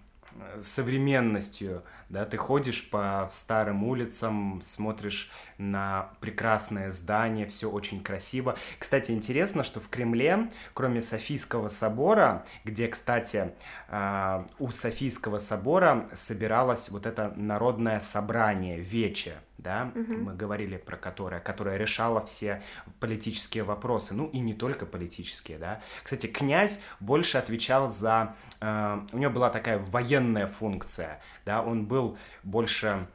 современностью, 0.62 1.84
да, 2.10 2.26
ты 2.26 2.38
ходишь 2.38 2.90
по 2.90 3.30
старым 3.34 3.84
улицам, 3.84 4.62
смотришь 4.64 5.32
на 5.58 6.10
прекрасное 6.20 6.92
здание, 6.92 7.46
все 7.46 7.70
очень 7.70 8.02
красиво. 8.02 8.58
Кстати, 8.80 9.12
интересно, 9.12 9.64
что 9.64 9.80
в 9.80 9.90
Кремле, 9.90 10.50
кроме 10.74 11.02
Софийского 11.02 11.68
собора, 11.70 12.46
где, 12.64 12.88
кстати, 12.88 13.54
а, 13.88 14.48
у 14.58 14.72
Софийского 14.72 15.38
собора 15.38 16.10
собиралось 16.16 16.90
вот 16.90 17.06
это 17.06 17.34
народное 17.36 18.00
собрание, 18.00 18.80
вече, 18.80 19.36
да, 19.60 19.92
угу. 19.94 20.14
мы 20.14 20.34
говорили 20.34 20.78
про 20.78 20.98
которое, 20.98 21.40
которое 21.40 21.78
решало 21.78 22.26
все 22.26 22.64
политические 23.00 23.64
вопросы, 23.64 24.14
ну 24.14 24.28
и 24.28 24.40
не 24.40 24.54
только 24.54 24.86
политические, 24.86 25.58
да. 25.58 25.82
Кстати, 26.04 26.28
князь 26.28 26.82
больше 27.00 27.38
отвечал 27.38 27.90
за, 27.90 28.36
э, 28.62 29.00
у 29.12 29.18
него 29.18 29.32
была 29.32 29.50
такая 29.50 29.80
военная 29.80 30.48
функция, 30.48 31.22
да, 31.46 31.62
он 31.62 31.86
был 31.86 32.18
больше 32.44 33.08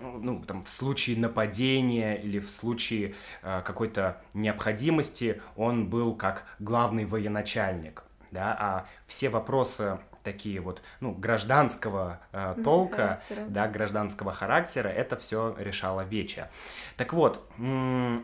ну, 0.00 0.42
там, 0.46 0.64
в 0.64 0.68
случае 0.68 1.18
нападения 1.18 2.14
или 2.14 2.38
в 2.38 2.50
случае 2.50 3.14
э, 3.42 3.62
какой-то 3.64 4.20
необходимости 4.34 5.40
он 5.56 5.88
был 5.88 6.14
как 6.14 6.44
главный 6.58 7.04
военачальник, 7.04 8.04
да, 8.30 8.56
а 8.58 8.86
все 9.06 9.28
вопросы 9.28 9.98
такие 10.32 10.60
вот, 10.60 10.82
ну, 11.00 11.12
гражданского 11.12 12.20
э, 12.32 12.56
толка, 12.62 12.96
характера. 12.96 13.46
да, 13.48 13.66
гражданского 13.66 14.32
характера, 14.32 14.88
это 14.88 15.16
все 15.16 15.56
решала 15.58 16.02
Веча. 16.02 16.50
Так 16.98 17.14
вот, 17.14 17.50
э, 17.58 18.20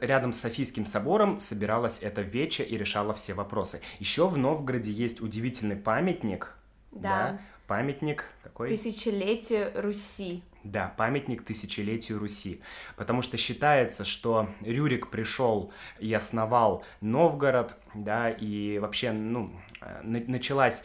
рядом 0.00 0.32
с 0.32 0.40
Софийским 0.40 0.86
собором 0.86 1.38
собиралась 1.38 2.02
эта 2.02 2.22
Веча 2.22 2.62
и 2.62 2.78
решала 2.78 3.12
все 3.12 3.34
вопросы. 3.34 3.82
Еще 3.98 4.26
в 4.26 4.38
Новгороде 4.38 4.90
есть 4.90 5.20
удивительный 5.20 5.76
памятник, 5.76 6.56
да. 6.92 7.32
да 7.32 7.38
памятник 7.72 8.26
какой? 8.42 8.68
Тысячелетию 8.68 9.72
Руси. 9.74 10.42
Да, 10.62 10.92
памятник 10.98 11.42
тысячелетию 11.42 12.18
Руси. 12.18 12.60
Потому 12.96 13.22
что 13.22 13.38
считается, 13.38 14.04
что 14.04 14.50
Рюрик 14.60 15.08
пришел 15.08 15.72
и 15.98 16.12
основал 16.12 16.84
Новгород, 17.00 17.74
да, 17.94 18.28
и 18.28 18.78
вообще, 18.78 19.12
ну, 19.12 19.58
э, 19.80 20.02
началась 20.02 20.84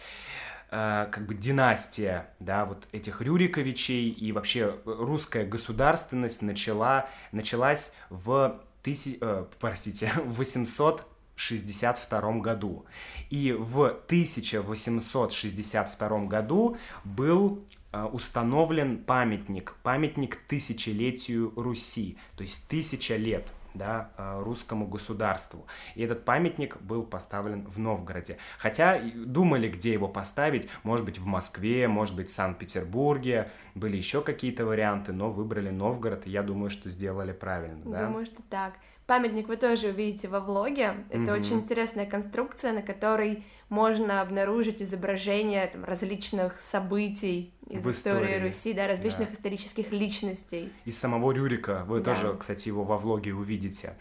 э, 0.72 1.10
как 1.12 1.26
бы 1.26 1.36
династия, 1.36 2.30
да, 2.40 2.64
вот 2.64 2.88
этих 2.94 3.22
Рюриковичей, 3.22 4.10
и 4.10 4.32
вообще 4.32 4.80
русская 4.86 5.44
государственность 5.44 6.42
начала, 6.42 7.10
началась 7.34 7.94
в 8.10 8.62
тысяч, 8.82 9.18
э, 9.20 9.46
простите, 9.60 10.10
в 10.24 10.36
800 10.36 11.06
1862 11.38 12.40
году. 12.40 12.86
И 13.30 13.54
в 13.54 13.86
1862 13.86 16.26
году 16.26 16.78
был 17.04 17.64
э, 17.92 18.04
установлен 18.04 19.04
памятник, 19.04 19.76
памятник 19.84 20.38
тысячелетию 20.48 21.54
Руси, 21.56 22.18
то 22.36 22.44
есть 22.44 22.68
тысяча 22.68 23.16
лет 23.16 23.48
да, 23.78 24.10
э, 24.18 24.42
русскому 24.44 24.88
государству. 24.88 25.68
И 25.96 26.02
этот 26.02 26.26
памятник 26.26 26.82
был 26.82 27.04
поставлен 27.04 27.66
в 27.68 27.80
Новгороде. 27.80 28.38
Хотя 28.58 29.00
думали, 29.00 29.70
где 29.70 29.94
его 29.94 30.08
поставить, 30.08 30.68
может 30.84 31.06
быть, 31.06 31.20
в 31.20 31.26
Москве, 31.26 31.88
может 31.88 32.16
быть, 32.16 32.30
в 32.30 32.34
Санкт-Петербурге, 32.34 33.52
были 33.76 33.98
еще 33.98 34.22
какие-то 34.22 34.66
варианты, 34.66 35.14
но 35.14 35.30
выбрали 35.30 35.70
Новгород, 35.70 36.26
и 36.26 36.32
я 36.32 36.44
думаю, 36.44 36.72
что 36.72 36.90
сделали 36.90 37.32
правильно. 37.32 37.82
Да? 37.86 38.08
Думаю, 38.08 38.26
что 38.26 38.42
так. 38.50 38.74
Памятник 39.08 39.48
вы 39.48 39.56
тоже 39.56 39.88
увидите 39.88 40.28
во 40.28 40.42
влоге. 40.42 40.96
Это 41.10 41.32
mm-hmm. 41.32 41.40
очень 41.40 41.56
интересная 41.62 42.06
конструкция, 42.06 42.74
на 42.74 42.82
которой 42.82 43.46
можно 43.70 44.20
обнаружить 44.20 44.82
изображения 44.82 45.66
там, 45.68 45.86
различных 45.86 46.60
событий 46.60 47.54
из 47.70 47.82
в 47.82 47.90
истории, 47.90 48.26
истории 48.26 48.44
Руси, 48.44 48.74
да, 48.74 48.86
различных 48.86 49.30
да. 49.30 49.36
исторических 49.36 49.94
личностей. 49.94 50.74
Из 50.84 51.00
самого 51.00 51.32
Рюрика. 51.32 51.86
Вы 51.88 52.00
да. 52.00 52.14
тоже, 52.14 52.36
кстати, 52.38 52.68
его 52.68 52.84
во 52.84 52.98
влоге 52.98 53.34
увидите. 53.34 53.96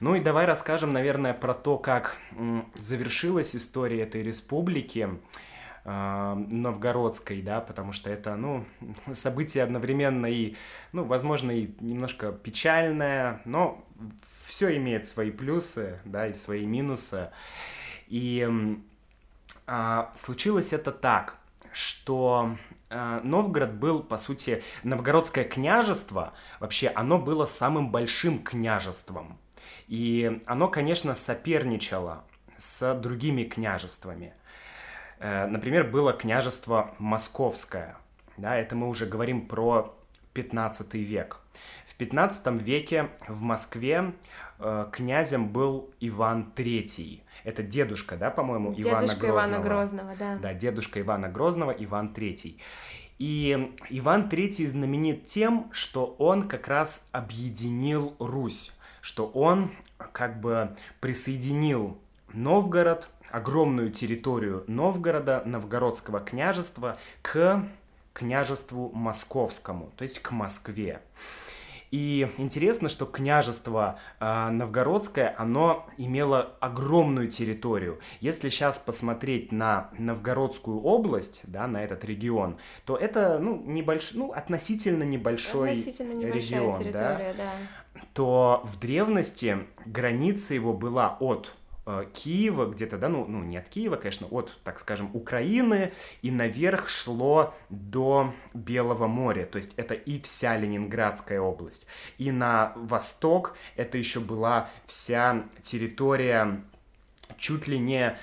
Ну 0.00 0.14
и 0.14 0.20
давай 0.20 0.46
расскажем, 0.46 0.90
наверное, 0.94 1.34
про 1.34 1.52
то, 1.52 1.76
как 1.76 2.16
завершилась 2.76 3.54
история 3.54 4.04
этой 4.04 4.22
республики 4.22 5.10
э, 5.84 6.34
новгородской, 6.50 7.42
да, 7.42 7.60
потому 7.60 7.92
что 7.92 8.08
это, 8.08 8.36
ну, 8.36 8.64
событие 9.12 9.62
одновременно 9.64 10.24
и, 10.24 10.56
ну, 10.92 11.04
возможно, 11.04 11.50
и 11.50 11.68
немножко 11.80 12.32
печальное, 12.32 13.42
но 13.44 13.84
все 14.46 14.76
имеет 14.76 15.06
свои 15.06 15.30
плюсы, 15.30 16.00
да, 16.04 16.26
и 16.28 16.34
свои 16.34 16.64
минусы. 16.64 17.30
И 18.08 18.48
а, 19.66 20.12
случилось 20.14 20.72
это 20.72 20.92
так, 20.92 21.36
что 21.72 22.56
а, 22.88 23.20
Новгород 23.22 23.74
был, 23.74 24.02
по 24.02 24.18
сути, 24.18 24.62
новгородское 24.84 25.44
княжество, 25.44 26.32
вообще 26.60 26.88
оно 26.88 27.18
было 27.18 27.46
самым 27.46 27.90
большим 27.90 28.42
княжеством. 28.42 29.38
И 29.88 30.42
оно, 30.46 30.68
конечно, 30.68 31.14
соперничало 31.14 32.24
с 32.58 32.94
другими 32.94 33.44
княжествами. 33.44 34.34
Э, 35.18 35.46
например, 35.46 35.90
было 35.90 36.12
княжество 36.12 36.94
Московское. 36.98 37.96
Да, 38.36 38.56
это 38.56 38.74
мы 38.74 38.88
уже 38.88 39.06
говорим 39.06 39.46
про 39.46 39.96
15 40.34 40.94
век. 40.94 41.40
В 41.96 41.98
15 41.98 42.46
веке 42.60 43.08
в 43.26 43.40
Москве 43.40 44.12
э, 44.58 44.86
князем 44.92 45.48
был 45.48 45.94
Иван 45.98 46.52
III. 46.54 47.22
Это 47.42 47.62
дедушка, 47.62 48.18
да, 48.18 48.28
по-моему, 48.28 48.74
Ивана 48.76 49.06
Грозного. 49.06 49.30
Ивана 49.30 49.58
Грозного, 49.60 50.16
да. 50.18 50.36
Да, 50.36 50.52
дедушка 50.52 51.00
Ивана 51.00 51.30
Грозного, 51.30 51.70
Иван 51.70 52.12
III. 52.14 52.60
И 53.18 53.72
Иван 53.88 54.28
III 54.28 54.66
знаменит 54.66 55.24
тем, 55.24 55.70
что 55.72 56.14
он 56.18 56.48
как 56.48 56.68
раз 56.68 57.08
объединил 57.12 58.14
Русь, 58.18 58.74
что 59.00 59.26
он 59.28 59.72
как 60.12 60.38
бы 60.38 60.76
присоединил 61.00 61.96
Новгород, 62.34 63.08
огромную 63.30 63.90
территорию 63.90 64.64
Новгорода, 64.66 65.42
Новгородского 65.46 66.20
княжества 66.20 66.98
к 67.22 67.64
княжеству 68.12 68.92
московскому, 68.92 69.92
то 69.96 70.04
есть 70.04 70.18
к 70.18 70.30
Москве. 70.30 71.00
И 71.90 72.28
интересно, 72.38 72.88
что 72.88 73.06
княжество 73.06 73.98
э, 74.20 74.50
новгородское, 74.50 75.34
оно 75.38 75.86
имело 75.96 76.56
огромную 76.60 77.28
территорию. 77.28 78.00
Если 78.20 78.48
сейчас 78.48 78.78
посмотреть 78.78 79.52
на 79.52 79.90
Новгородскую 79.98 80.80
область, 80.80 81.42
да, 81.44 81.66
на 81.66 81.82
этот 81.84 82.04
регион, 82.04 82.58
то 82.84 82.96
это, 82.96 83.38
ну, 83.38 83.62
небольш... 83.64 84.12
ну 84.12 84.32
относительно 84.32 85.04
небольшой 85.04 85.70
относительно 85.70 86.20
регион, 86.24 86.92
да? 86.92 87.20
да. 87.36 87.50
То 88.14 88.62
в 88.64 88.78
древности 88.78 89.58
граница 89.84 90.54
его 90.54 90.72
была 90.72 91.16
от 91.20 91.54
Киева, 92.12 92.66
где-то, 92.66 92.98
да, 92.98 93.08
ну, 93.08 93.26
ну, 93.26 93.42
не 93.42 93.56
от 93.56 93.68
Киева, 93.68 93.96
конечно, 93.96 94.26
от, 94.28 94.58
так 94.64 94.80
скажем, 94.80 95.10
Украины, 95.14 95.92
и 96.22 96.30
наверх 96.30 96.88
шло 96.88 97.54
до 97.70 98.34
Белого 98.54 99.06
моря, 99.06 99.46
то 99.46 99.58
есть 99.58 99.74
это 99.76 99.94
и 99.94 100.20
вся 100.20 100.56
Ленинградская 100.56 101.40
область. 101.40 101.86
И 102.18 102.32
на 102.32 102.72
восток 102.74 103.56
это 103.76 103.98
еще 103.98 104.18
была 104.18 104.68
вся 104.86 105.44
территория 105.62 106.60
чуть 107.38 107.68
ли 107.68 107.78
не 107.78 108.18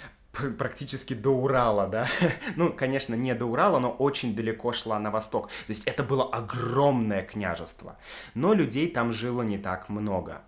практически 0.58 1.14
до 1.14 1.30
Урала, 1.30 1.88
да. 1.88 2.08
ну, 2.56 2.74
конечно, 2.74 3.16
не 3.16 3.34
до 3.36 3.46
Урала, 3.46 3.80
но 3.80 3.92
очень 3.92 4.36
далеко 4.36 4.74
шла 4.74 5.00
на 5.00 5.12
восток. 5.12 5.48
То 5.68 5.74
есть 5.74 5.84
это 5.86 6.04
было 6.04 6.28
огромное 6.28 7.22
княжество. 7.22 7.98
Но 8.34 8.54
людей 8.54 8.90
там 8.90 9.14
жило 9.14 9.44
не 9.44 9.58
так 9.58 9.90
много. 9.90 10.42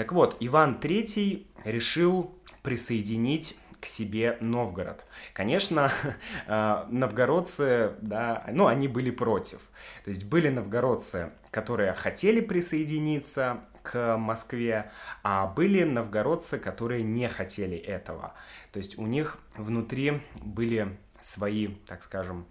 Так 0.00 0.12
вот, 0.12 0.38
Иван 0.40 0.78
III 0.80 1.46
решил 1.64 2.34
присоединить 2.62 3.54
к 3.80 3.84
себе 3.84 4.38
Новгород. 4.40 5.04
Конечно, 5.34 5.92
э, 6.46 6.84
новгородцы, 6.88 7.92
да, 8.00 8.46
ну, 8.50 8.66
они 8.66 8.88
были 8.88 9.10
против. 9.10 9.58
То 10.04 10.08
есть 10.08 10.24
были 10.24 10.48
новгородцы, 10.48 11.32
которые 11.50 11.92
хотели 11.92 12.40
присоединиться 12.40 13.60
к 13.82 14.16
Москве, 14.16 14.90
а 15.22 15.46
были 15.46 15.84
новгородцы, 15.84 16.58
которые 16.58 17.02
не 17.02 17.28
хотели 17.28 17.76
этого. 17.76 18.32
То 18.72 18.78
есть 18.78 18.98
у 18.98 19.04
них 19.04 19.36
внутри 19.54 20.22
были 20.40 20.96
свои, 21.20 21.74
так 21.86 22.02
скажем, 22.02 22.46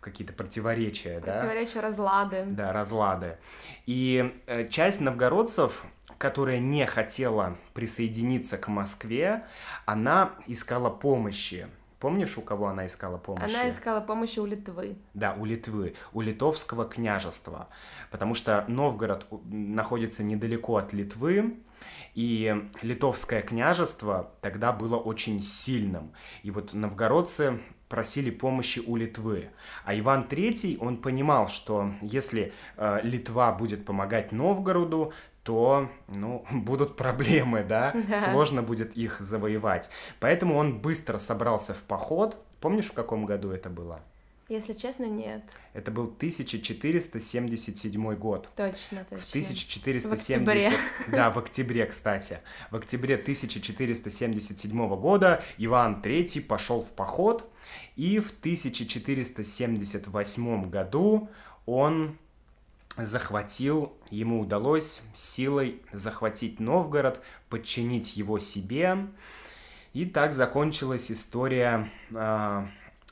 какие-то 0.00 0.32
противоречия, 0.32 1.20
противоречия, 1.20 1.80
да? 1.80 1.88
разлады. 1.88 2.44
Да, 2.46 2.72
разлады. 2.72 3.36
И 3.86 4.40
э, 4.46 4.68
часть 4.68 5.00
новгородцев, 5.00 5.84
которая 6.18 6.58
не 6.58 6.86
хотела 6.86 7.56
присоединиться 7.74 8.58
к 8.58 8.68
Москве, 8.68 9.44
она 9.84 10.32
искала 10.46 10.90
помощи. 10.90 11.68
Помнишь, 11.98 12.36
у 12.36 12.42
кого 12.42 12.66
она 12.68 12.86
искала 12.86 13.16
помощи? 13.16 13.44
Она 13.44 13.70
искала 13.70 14.00
помощи 14.00 14.38
у 14.38 14.46
Литвы. 14.46 14.96
Да, 15.14 15.34
у 15.34 15.44
Литвы, 15.44 15.94
у 16.12 16.20
литовского 16.20 16.84
княжества. 16.84 17.68
Потому 18.10 18.34
что 18.34 18.64
Новгород 18.68 19.26
находится 19.50 20.22
недалеко 20.22 20.76
от 20.76 20.92
Литвы, 20.92 21.56
и 22.14 22.70
литовское 22.82 23.42
княжество 23.42 24.32
тогда 24.40 24.72
было 24.72 24.96
очень 24.96 25.42
сильным. 25.42 26.12
И 26.42 26.50
вот 26.50 26.72
новгородцы 26.72 27.60
просили 27.88 28.30
помощи 28.30 28.80
у 28.80 28.96
Литвы. 28.96 29.50
А 29.84 29.96
Иван 29.96 30.26
III, 30.28 30.78
он 30.78 30.96
понимал, 30.96 31.48
что 31.48 31.92
если 32.02 32.52
э, 32.76 33.00
Литва 33.02 33.52
будет 33.52 33.84
помогать 33.84 34.32
Новгороду, 34.32 35.12
то, 35.46 35.88
ну, 36.08 36.44
будут 36.50 36.96
проблемы, 36.96 37.64
да? 37.64 37.94
да, 38.08 38.30
сложно 38.30 38.62
будет 38.62 38.94
их 38.96 39.20
завоевать. 39.20 39.88
Поэтому 40.20 40.56
он 40.56 40.78
быстро 40.78 41.16
собрался 41.18 41.72
в 41.72 41.78
поход. 41.78 42.36
Помнишь, 42.60 42.86
в 42.86 42.92
каком 42.92 43.24
году 43.24 43.52
это 43.52 43.70
было? 43.70 44.00
Если 44.48 44.74
честно, 44.74 45.06
нет. 45.06 45.42
Это 45.72 45.90
был 45.90 46.04
1477 46.04 48.14
год. 48.14 48.48
Точно, 48.54 49.04
точно. 49.08 49.24
В 49.24 49.28
1470... 49.28 50.08
В 50.08 50.12
октябре. 50.12 50.70
Да, 51.08 51.30
в 51.30 51.38
октябре, 51.38 51.84
кстати. 51.86 52.38
В 52.70 52.76
октябре 52.76 53.16
1477 53.16 54.96
года 54.96 55.42
Иван 55.58 56.00
III 56.00 56.42
пошел 56.42 56.82
в 56.82 56.90
поход, 56.90 57.44
и 57.96 58.20
в 58.20 58.30
1478 58.30 60.70
году 60.70 61.28
он 61.66 62.16
захватил, 62.96 63.96
ему 64.10 64.40
удалось 64.40 65.00
силой 65.14 65.82
захватить 65.92 66.60
Новгород, 66.60 67.20
подчинить 67.48 68.16
его 68.16 68.38
себе. 68.38 69.06
И 69.92 70.06
так 70.06 70.32
закончилась 70.32 71.10
история 71.10 71.90
а, 72.14 72.68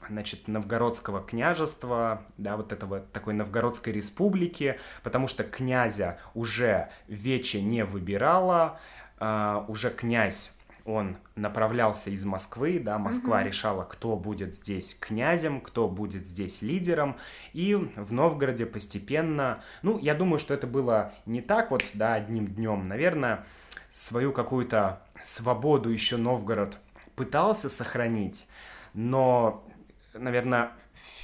значит, 0.09 0.49
новгородского 0.49 1.23
княжества, 1.23 2.25
да, 2.39 2.57
вот 2.57 2.73
этого 2.73 3.01
такой 3.01 3.35
новгородской 3.35 3.93
республики, 3.93 4.79
потому 5.03 5.29
что 5.29 5.45
князя 5.45 6.19
уже 6.35 6.91
Вече 7.09 7.63
не 7.63 7.85
выбирала, 7.85 8.79
э, 9.19 9.65
уже 9.69 9.91
князь 9.91 10.54
он 10.85 11.17
направлялся 11.35 12.11
из 12.11 12.25
Москвы, 12.25 12.79
да, 12.79 12.99
Москва 12.99 13.39
угу. 13.39 13.47
решала, 13.47 13.85
кто 13.85 14.17
будет 14.17 14.55
здесь 14.55 14.97
князем, 15.01 15.61
кто 15.61 15.89
будет 15.89 16.27
здесь 16.27 16.63
лидером, 16.63 17.17
и 17.53 17.75
в 17.75 18.13
Новгороде 18.13 18.67
постепенно, 18.67 19.63
ну, 19.83 19.99
я 19.99 20.15
думаю, 20.15 20.39
что 20.39 20.53
это 20.55 20.67
было 20.67 21.13
не 21.27 21.41
так 21.41 21.71
вот, 21.71 21.85
да, 21.95 22.15
одним 22.15 22.47
днем, 22.47 22.89
наверное, 22.89 23.47
свою 23.93 24.33
какую-то 24.33 25.03
свободу 25.25 25.89
еще 25.89 26.17
Новгород 26.17 26.77
пытался 27.17 27.71
сохранить, 27.71 28.47
но 28.93 29.65
наверное, 30.15 30.73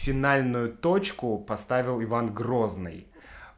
финальную 0.01 0.73
точку 0.73 1.39
поставил 1.39 2.03
Иван 2.03 2.33
Грозный. 2.33 3.07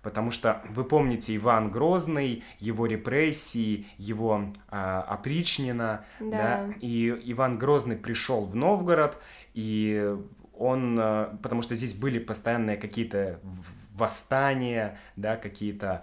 Потому 0.02 0.32
что 0.32 0.62
вы 0.68 0.84
помните 0.84 1.36
Иван 1.36 1.70
Грозный, 1.70 2.42
его 2.58 2.86
репрессии, 2.86 3.86
его 3.98 4.52
э, 4.70 4.76
опричнина, 5.06 6.04
да. 6.18 6.66
да, 6.66 6.74
и 6.80 7.16
Иван 7.26 7.56
Грозный 7.58 7.96
пришел 7.96 8.44
в 8.44 8.56
Новгород, 8.56 9.16
и 9.54 10.16
он, 10.58 10.98
э, 10.98 11.36
потому 11.40 11.62
что 11.62 11.76
здесь 11.76 11.94
были 11.94 12.18
постоянные 12.18 12.76
какие-то 12.76 13.38
восстания, 13.94 14.98
да, 15.16 15.36
какие-то 15.36 16.02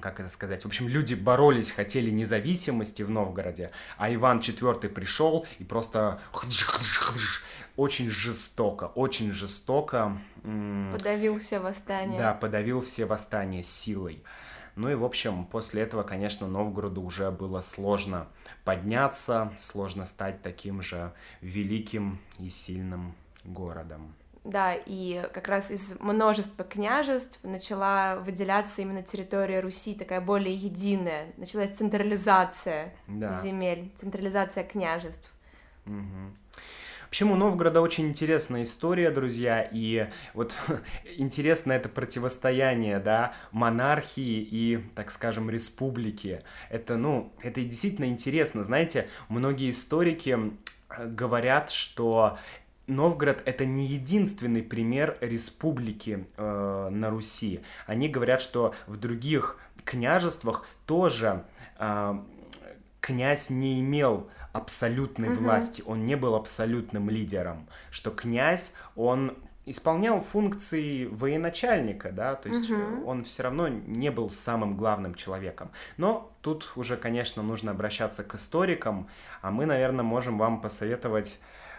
как 0.00 0.20
это 0.20 0.28
сказать, 0.28 0.62
в 0.62 0.66
общем, 0.66 0.88
люди 0.88 1.14
боролись, 1.14 1.70
хотели 1.70 2.10
независимости 2.10 3.02
в 3.02 3.10
Новгороде, 3.10 3.70
а 3.96 4.12
Иван 4.12 4.40
IV 4.40 4.88
пришел 4.88 5.46
и 5.58 5.64
просто 5.64 6.20
очень 7.76 8.10
жестоко, 8.10 8.84
очень 8.94 9.32
жестоко... 9.32 10.18
Подавил 10.92 11.38
все 11.38 11.58
восстания. 11.58 12.18
Да, 12.18 12.34
подавил 12.34 12.82
все 12.82 13.06
восстания 13.06 13.62
силой. 13.62 14.22
Ну 14.76 14.90
и, 14.90 14.94
в 14.94 15.04
общем, 15.04 15.44
после 15.44 15.82
этого, 15.82 16.02
конечно, 16.02 16.48
Новгороду 16.48 17.00
уже 17.02 17.30
было 17.30 17.60
сложно 17.60 18.26
подняться, 18.64 19.52
сложно 19.58 20.04
стать 20.04 20.42
таким 20.42 20.82
же 20.82 21.12
великим 21.40 22.18
и 22.40 22.50
сильным 22.50 23.14
городом. 23.44 24.14
Да, 24.44 24.74
и 24.74 25.26
как 25.32 25.48
раз 25.48 25.70
из 25.70 25.98
множества 26.00 26.64
княжеств 26.64 27.40
начала 27.42 28.16
выделяться 28.16 28.82
именно 28.82 29.02
территория 29.02 29.60
Руси, 29.60 29.94
такая 29.94 30.20
более 30.20 30.54
единая. 30.54 31.32
Началась 31.38 31.70
централизация 31.70 32.92
да. 33.08 33.40
земель, 33.40 33.90
централизация 33.98 34.62
княжеств. 34.62 35.26
Угу. 35.86 36.34
Вообще 37.14 37.24
у 37.26 37.36
Новгорода 37.36 37.80
очень 37.80 38.08
интересная 38.08 38.64
история, 38.64 39.10
друзья, 39.10 39.62
и 39.62 40.08
вот 40.34 40.56
интересно 41.16 41.72
это 41.72 41.88
противостояние, 41.88 42.98
да, 42.98 43.34
монархии 43.52 44.40
и, 44.42 44.84
так 44.94 45.10
скажем, 45.10 45.48
республики. 45.48 46.42
Это, 46.70 46.96
ну, 46.96 47.32
это 47.40 47.62
действительно 47.62 48.06
интересно. 48.06 48.64
Знаете, 48.64 49.08
многие 49.28 49.70
историки 49.70 50.36
э, 50.90 51.06
говорят, 51.06 51.70
что 51.70 52.36
Новгород 52.86 53.42
это 53.44 53.64
не 53.64 53.86
единственный 53.86 54.62
пример 54.62 55.16
республики 55.20 56.26
э, 56.36 56.88
на 56.90 57.10
Руси. 57.10 57.60
Они 57.86 58.08
говорят, 58.08 58.40
что 58.40 58.74
в 58.86 58.96
других 58.96 59.58
княжествах 59.84 60.66
тоже 60.86 61.44
э, 61.78 62.18
князь 63.00 63.50
не 63.50 63.80
имел 63.80 64.28
абсолютной 64.52 65.32
угу. 65.32 65.44
власти, 65.44 65.82
он 65.84 66.06
не 66.06 66.16
был 66.16 66.34
абсолютным 66.34 67.10
лидером, 67.10 67.66
что 67.90 68.10
князь 68.10 68.72
он 68.94 69.36
исполнял 69.66 70.20
функции 70.20 71.06
военачальника, 71.06 72.12
да, 72.12 72.34
то 72.34 72.48
есть 72.48 72.70
угу. 72.70 73.06
он 73.06 73.24
все 73.24 73.44
равно 73.44 73.68
не 73.68 74.10
был 74.10 74.30
самым 74.30 74.76
главным 74.76 75.14
человеком. 75.14 75.70
Но 75.96 76.32
тут 76.42 76.72
уже, 76.76 76.96
конечно, 76.96 77.42
нужно 77.42 77.72
обращаться 77.72 78.22
к 78.22 78.34
историкам, 78.34 79.08
а 79.40 79.50
мы, 79.50 79.66
наверное, 79.66 80.04
можем 80.04 80.38
вам 80.38 80.60
посоветовать 80.60 81.38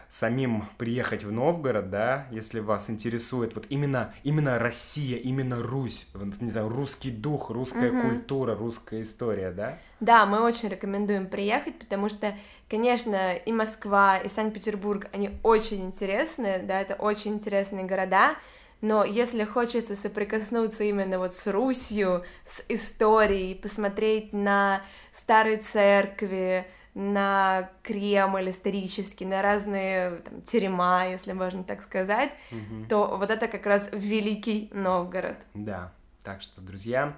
самим 0.10 0.66
приехать 0.78 1.24
в 1.24 1.32
Новгород, 1.32 1.90
да, 1.90 2.28
если 2.32 2.60
вас 2.60 2.90
интересует 2.90 3.56
вот 3.56 3.66
именно, 3.70 4.14
именно 4.24 4.60
Россия, 4.60 5.18
именно 5.18 5.62
Русь, 5.62 6.08
вот, 6.14 6.42
не 6.42 6.52
знаю, 6.52 6.70
русский 6.70 7.12
дух, 7.12 7.50
русская 7.50 7.92
угу. 7.92 8.10
культура, 8.10 8.56
русская 8.56 9.02
история, 9.02 9.52
да? 9.52 9.80
Да, 10.00 10.26
мы 10.26 10.42
очень 10.42 10.70
рекомендуем 10.70 11.28
приехать, 11.28 11.80
потому 11.80 12.10
что, 12.10 12.36
конечно, 12.70 13.34
и 13.34 13.52
Москва, 13.52 14.18
и 14.18 14.30
Санкт-Петербург, 14.30 15.08
они 15.14 15.32
очень 15.44 15.86
интересные, 15.86 16.60
да, 16.60 16.82
это 16.82 16.96
очень 16.96 17.34
интересные 17.34 17.86
города, 17.86 18.36
но 18.82 19.04
если 19.04 19.46
хочется 19.46 19.96
соприкоснуться 19.96 20.84
именно 20.84 21.18
вот 21.18 21.34
с 21.34 21.48
Русью, 21.48 22.24
с 22.46 22.62
историей, 22.70 23.56
посмотреть 23.56 24.34
на 24.34 24.82
старые 25.14 25.58
церкви, 25.58 26.68
на 26.96 27.70
Кремль 27.84 28.50
исторический, 28.50 29.26
на 29.26 29.42
разные 29.42 30.22
там, 30.22 30.42
терема, 30.42 31.10
если 31.10 31.34
можно 31.34 31.64
так 31.64 31.84
сказать, 31.84 32.32
угу. 32.52 32.86
то 32.90 33.18
вот 33.18 33.30
это 33.30 33.48
как 33.48 33.66
раз 33.66 33.90
Великий 33.92 34.70
Новгород. 34.74 35.36
Да, 35.54 35.92
так 36.24 36.42
что, 36.42 36.62
друзья, 36.62 37.18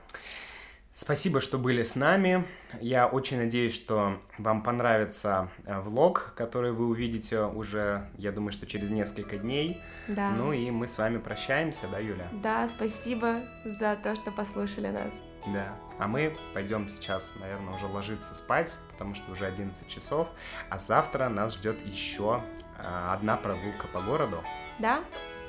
спасибо, 0.96 1.42
что 1.42 1.60
были 1.60 1.84
с 1.84 1.96
нами. 1.96 2.44
Я 2.82 3.06
очень 3.06 3.38
надеюсь, 3.38 3.76
что 3.76 4.20
вам 4.40 4.64
понравится 4.64 5.50
э, 5.64 5.80
влог, 5.80 6.34
который 6.36 6.72
вы 6.72 6.88
увидите 6.88 7.44
уже, 7.44 8.10
я 8.18 8.32
думаю, 8.32 8.52
что 8.52 8.66
через 8.66 8.90
несколько 8.90 9.38
дней. 9.38 9.80
Да. 10.08 10.32
Ну 10.32 10.54
и 10.54 10.72
мы 10.72 10.88
с 10.88 10.98
вами 10.98 11.20
прощаемся, 11.20 11.86
да, 11.92 12.00
Юля? 12.00 12.26
Да, 12.42 12.68
спасибо 12.68 13.40
за 13.64 13.96
то, 13.96 14.16
что 14.16 14.32
послушали 14.32 14.88
нас. 14.88 15.12
Да. 15.54 15.68
А 16.00 16.08
мы 16.08 16.36
пойдем 16.56 16.90
сейчас, 16.90 17.32
наверное, 17.40 17.74
уже 17.76 17.86
ложиться 17.86 18.34
спать, 18.34 18.74
потому 18.98 19.14
что 19.14 19.32
уже 19.32 19.46
11 19.46 19.88
часов. 19.88 20.28
А 20.70 20.80
завтра 20.80 21.30
нас 21.30 21.54
ждет 21.54 21.78
еще 21.86 22.42
а, 22.84 23.14
одна 23.14 23.38
прогулка 23.38 23.88
по 23.94 24.02
городу. 24.02 24.38
Да, 24.80 25.04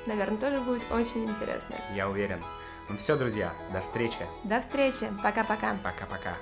наверное, 0.06 0.36
тоже 0.36 0.60
будет 0.60 0.82
очень 0.92 1.24
интересно. 1.24 1.76
Я 1.94 2.10
уверен. 2.10 2.42
Ну 2.90 2.98
все, 2.98 3.16
друзья, 3.16 3.52
до 3.72 3.80
встречи. 3.80 4.26
До 4.44 4.60
встречи. 4.60 5.10
Пока-пока. 5.22 5.76
Пока-пока. 5.82 6.34